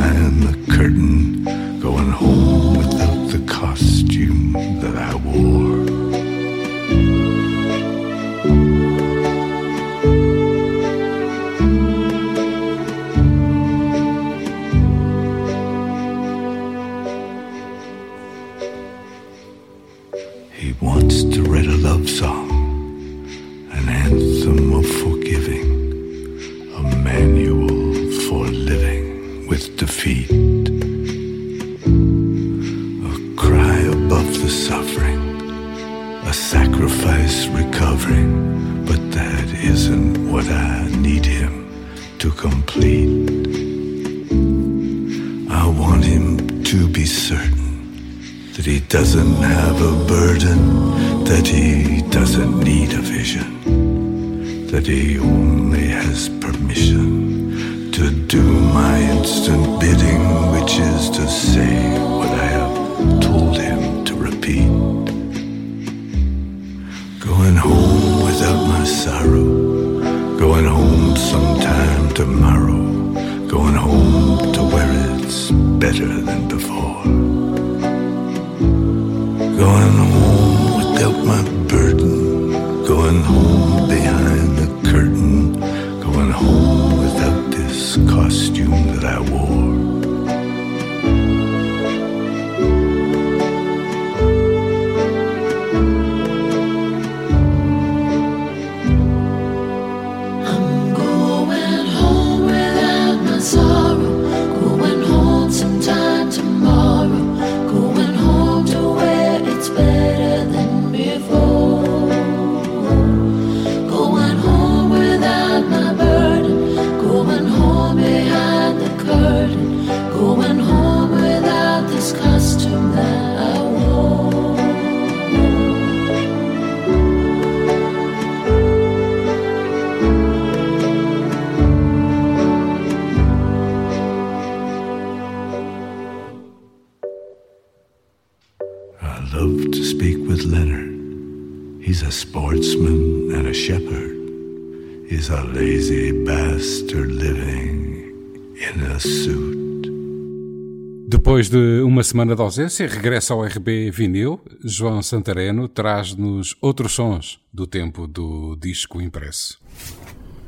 [151.96, 154.42] uma semana de ausência, regressa ao RB Vinil.
[154.62, 159.62] João Santareno traz-nos outros sons do tempo do disco impresso.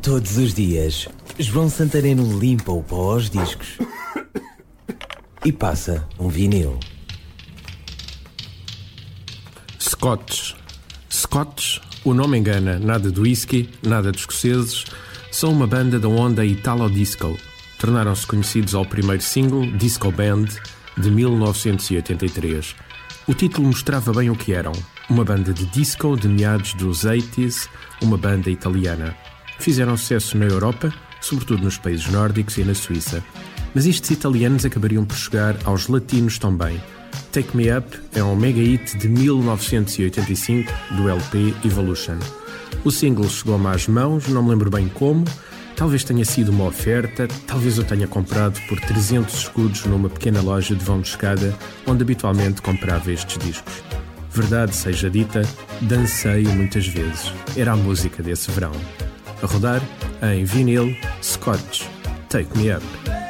[0.02, 1.08] Todos os dias,
[1.40, 3.78] João Santareno limpa o pó aos discos
[5.46, 6.78] e passa um vinil.
[9.80, 10.54] Scotch.
[11.10, 14.84] Scotch, o nome engana, nada de whisky, nada de escoceses,
[15.32, 17.40] são uma banda da onda Italo Disco.
[17.80, 20.48] Tornaram-se conhecidos ao primeiro single, Disco Band,
[20.98, 22.76] de 1983.
[23.28, 24.72] O título mostrava bem o que eram:
[25.10, 27.68] uma banda de disco de meados dos 80s,
[28.02, 29.16] uma banda italiana.
[29.60, 33.24] Fizeram sucesso na Europa, sobretudo nos países nórdicos e na Suíça.
[33.74, 36.82] Mas estes italianos acabariam por chegar aos latinos também.
[37.32, 42.18] Take Me Up é um mega hit de 1985 do LP Evolution.
[42.84, 45.26] O single chegou-me às mãos, não me lembro bem como,
[45.78, 50.76] talvez tenha sido uma oferta, talvez eu tenha comprado por 300 escudos numa pequena loja
[50.76, 51.56] de vão de escada
[51.86, 53.74] onde habitualmente comprava estes discos.
[54.32, 55.44] Verdade seja dita,
[55.82, 57.32] dancei-o muitas vezes.
[57.56, 58.74] Era a música desse verão.
[59.42, 59.82] A rodar
[60.36, 61.84] em vinil, Scotch,
[62.28, 63.27] Take Me Up.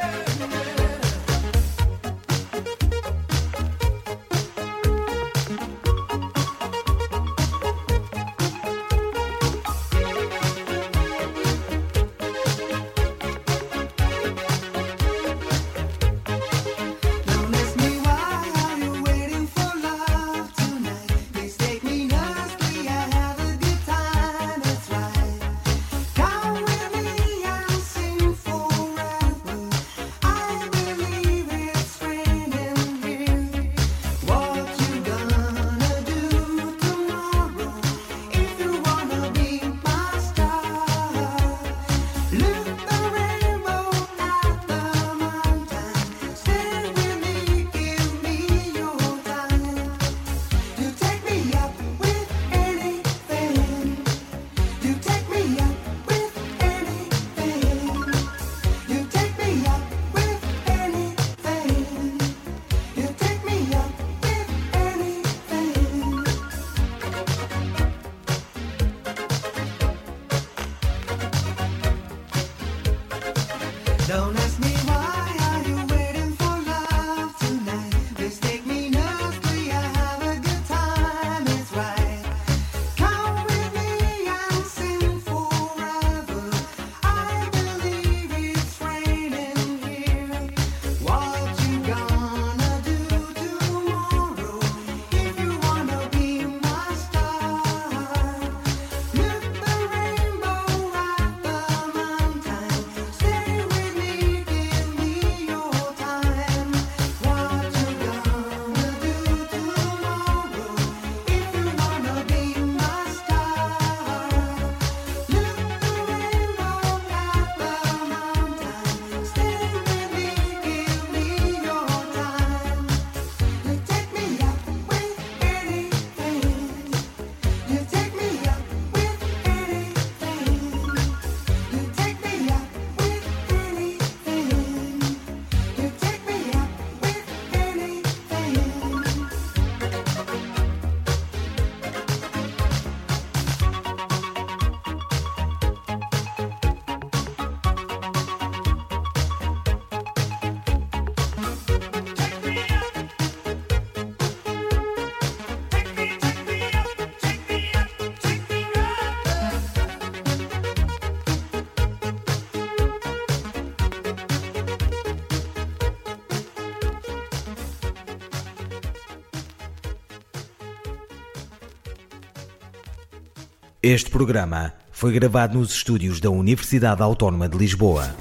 [173.89, 178.13] Este programa foi gravado nos estúdios da Universidade Autónoma de Lisboa.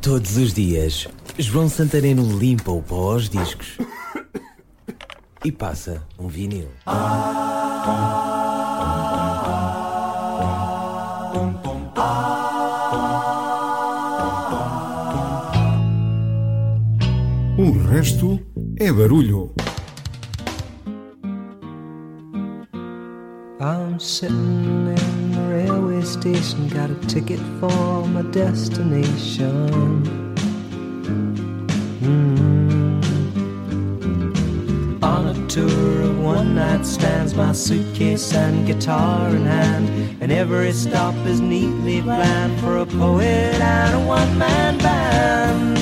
[0.00, 1.06] Todos os dias,
[1.38, 3.78] João Santareno limpa o pó aos discos
[5.44, 6.66] e passa um vinil.
[17.56, 18.40] O resto
[18.76, 19.54] é barulho.
[23.60, 24.81] I'm sitting
[26.22, 30.04] station, got a ticket for my destination.
[32.00, 33.02] Mm.
[35.02, 39.88] On a tour of one night stands, my suitcase and guitar in hand,
[40.22, 45.76] and every stop is neatly planned for a poet and a one man band.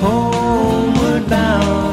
[0.00, 1.91] Homeward bound,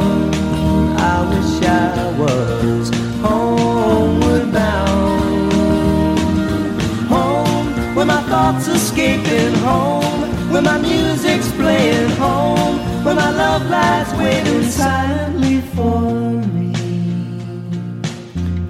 [8.51, 16.11] thoughts escaping home, where my music's playing home, where my love lies waiting silently for
[16.55, 16.73] me.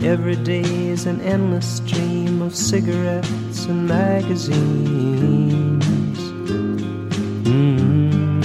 [0.06, 5.86] Every day is an endless stream of cigarettes and magazines.
[7.46, 8.44] Mm.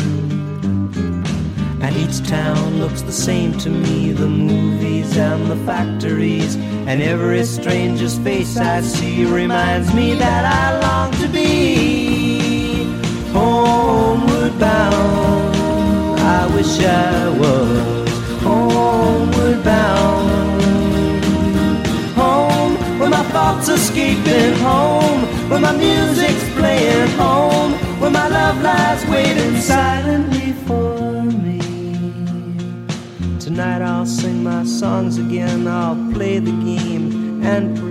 [1.82, 6.55] And each town looks the same to me the movies and the factories.
[6.86, 11.14] And every stranger's face I see reminds me that I long
[16.55, 18.11] wish I was
[18.43, 20.31] homeward bound.
[22.15, 25.21] Home, where my thoughts escaping home,
[25.51, 31.61] where my music's playing home, where my love lies waiting silently for me.
[33.41, 37.84] Tonight I'll sing my songs again, I'll play the game and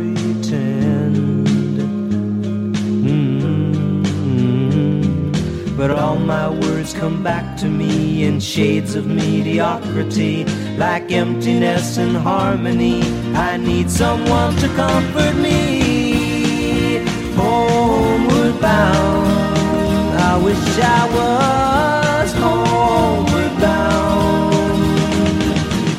[5.83, 10.45] But all my words come back to me in shades of mediocrity,
[10.77, 13.01] like emptiness and harmony.
[13.35, 17.03] I need someone to comfort me.
[17.35, 24.63] Homeward bound, I wish I was homeward bound.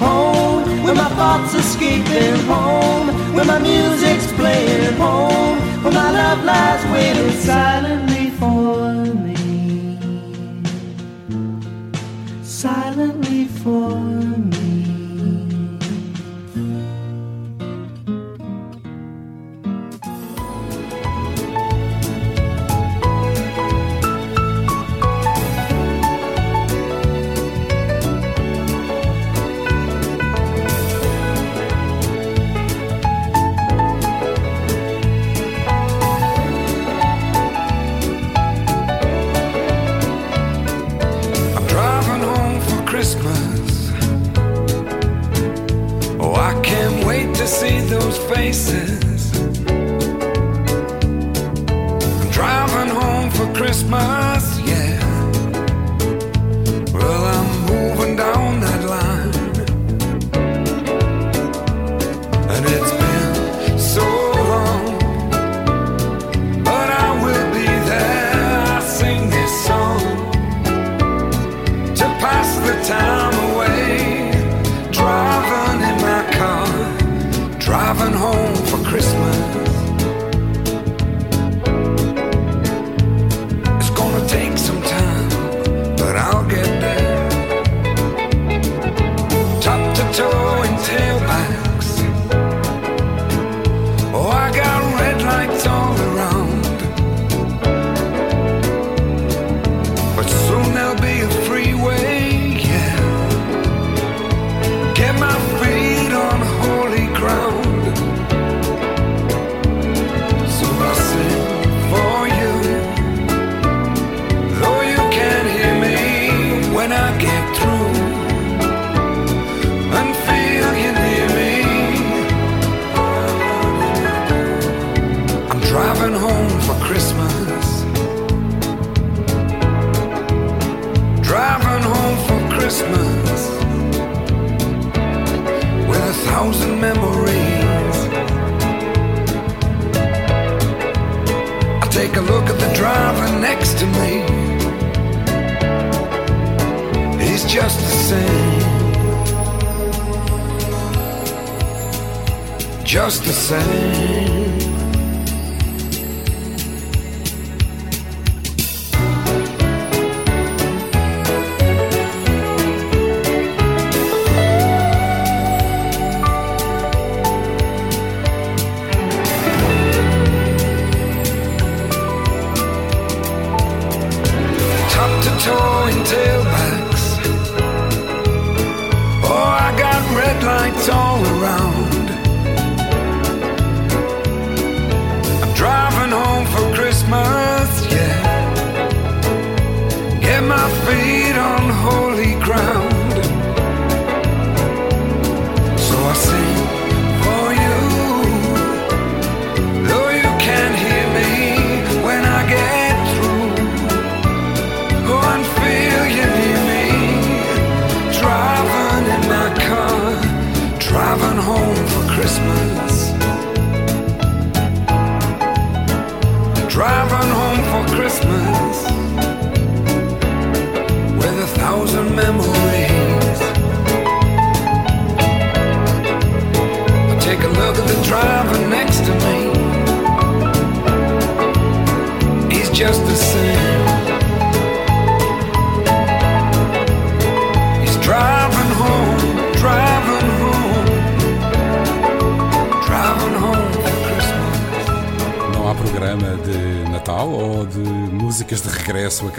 [0.00, 6.82] Home, where my thoughts escaping home, where my music's playing home, where my love lies
[6.90, 8.13] waiting silently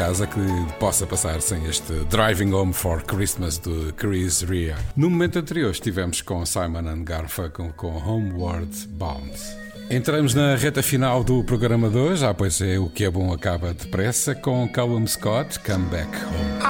[0.05, 0.39] casa que
[0.79, 4.75] possa passar sem este Driving Home for Christmas de Chris Rea.
[4.95, 9.33] No momento anterior estivemos com Simon and Garfunkel com Homeward Bound.
[9.89, 13.33] Entramos na reta final do programa de hoje, ah, pois é, o que é bom
[13.33, 16.61] acaba depressa, com Callum Scott, Come Back Home.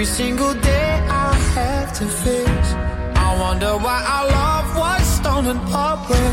[0.00, 2.70] Every single day I have to face.
[3.26, 6.30] I wonder why our love was stolen away.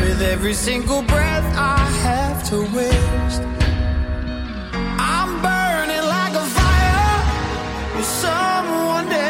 [0.00, 3.42] with every single breath I have to waste.
[5.14, 7.18] I'm burning like a fire
[7.96, 9.06] with someone.
[9.10, 9.21] That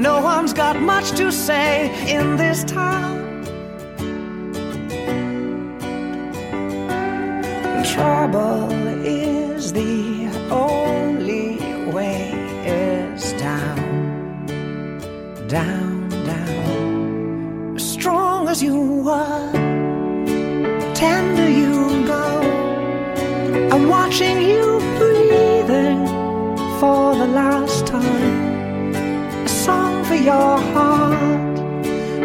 [0.00, 3.20] No one's got much to say in this town.
[7.84, 8.72] Trouble
[9.04, 11.58] is the only
[11.92, 12.30] way
[12.64, 14.46] is down,
[15.48, 17.78] down, down.
[17.78, 19.52] Strong as you were,
[20.94, 22.26] tender you go.
[23.70, 26.06] I'm watching you breathing
[26.80, 27.69] for the last
[30.24, 31.56] your heart.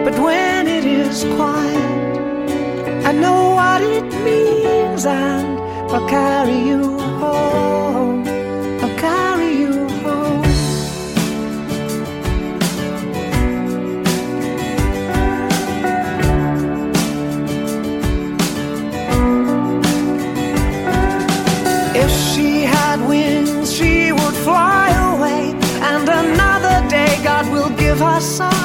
[0.05, 2.15] But when it is quiet,
[3.05, 5.59] I know what it means and
[5.91, 8.14] I'll carry you home.
[28.15, 28.64] I saw.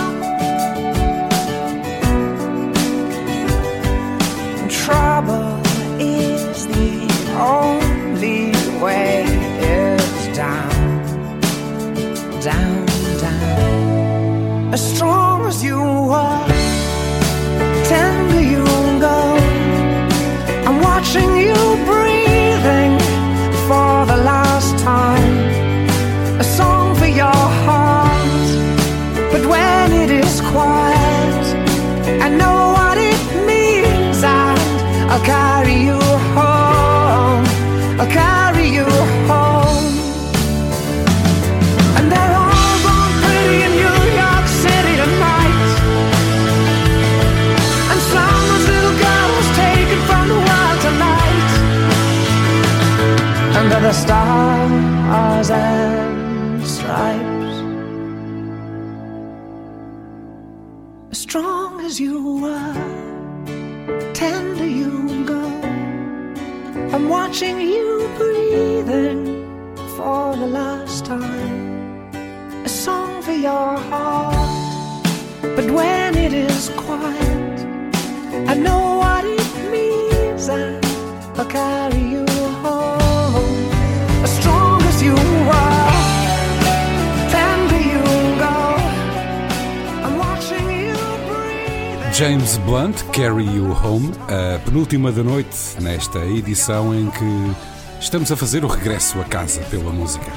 [92.20, 97.56] James Blunt, Carry You Home, a penúltima da noite nesta edição em que
[97.98, 100.30] estamos a fazer o regresso a casa pela música.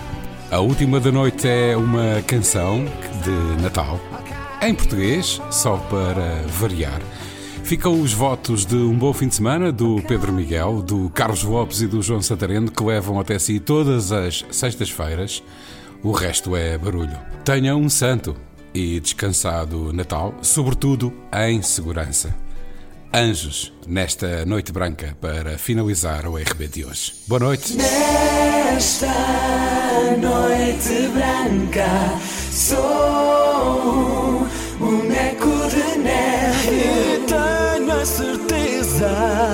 [0.50, 2.86] A última da noite é uma canção
[3.22, 4.00] de Natal,
[4.62, 7.02] em português, só para variar.
[7.66, 11.82] Ficam os votos de um bom fim de semana do Pedro Miguel, do Carlos Lopes
[11.82, 15.44] e do João Santareno, que levam até si todas as sextas-feiras.
[16.02, 17.20] O resto é barulho.
[17.44, 18.38] Tenham um santo
[18.74, 22.36] e descansado Natal, sobretudo em segurança.
[23.14, 27.14] Anjos, nesta noite branca, para finalizar o RB de hoje.
[27.28, 27.76] Boa noite.
[27.76, 29.06] Nesta
[30.20, 32.20] noite branca
[32.52, 32.78] sou
[34.42, 34.48] um
[34.80, 39.53] boneco de neve e tenho a certeza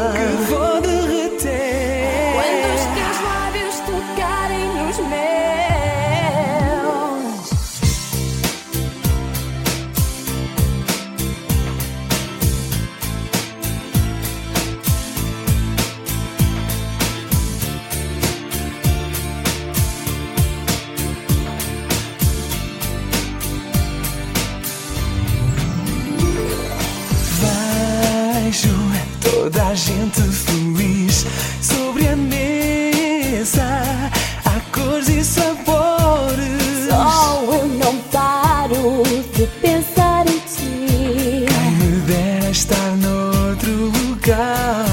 [29.69, 31.27] a gente feliz
[31.61, 34.09] sobre a mesa.
[34.43, 36.87] Há cores e sabores.
[36.89, 39.03] Só eu não paro
[39.35, 41.45] de pensar em ti.
[41.47, 44.87] Quem me dera estar noutro lugar.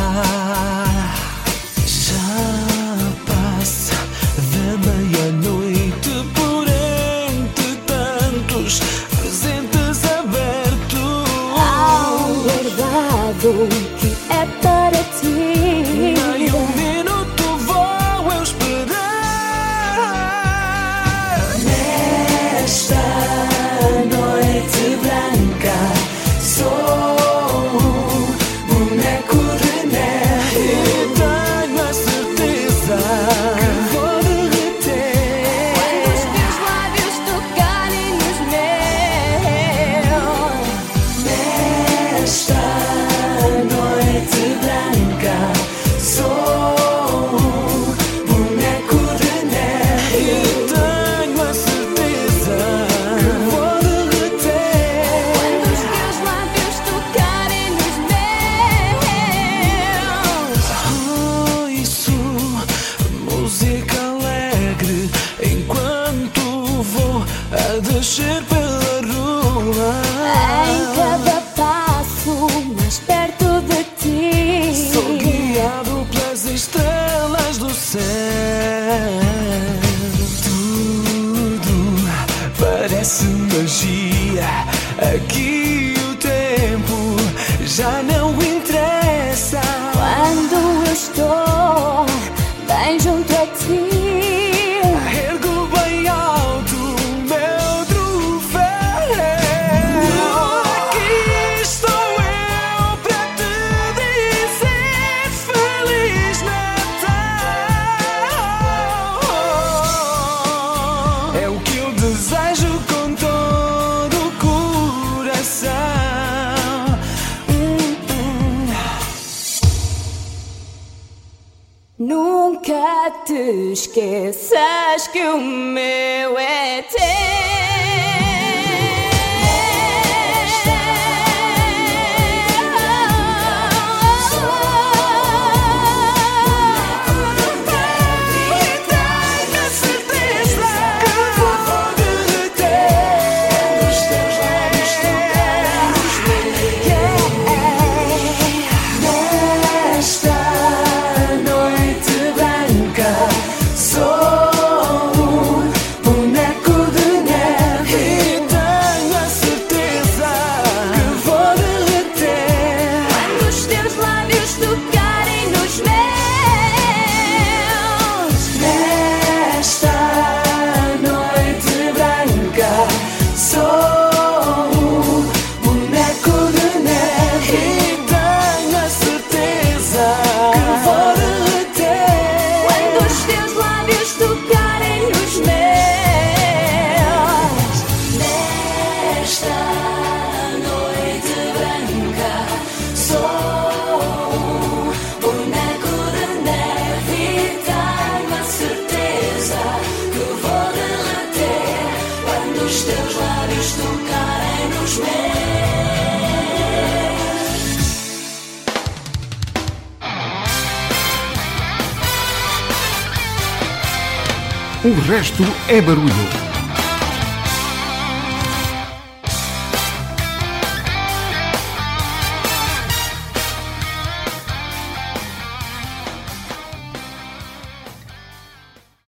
[1.86, 2.12] Já
[3.24, 3.94] passa
[4.52, 8.80] da meia-noite por entre tantos
[9.16, 11.30] presentes abertos.
[12.28, 13.68] Um guardado
[14.00, 16.35] que at 30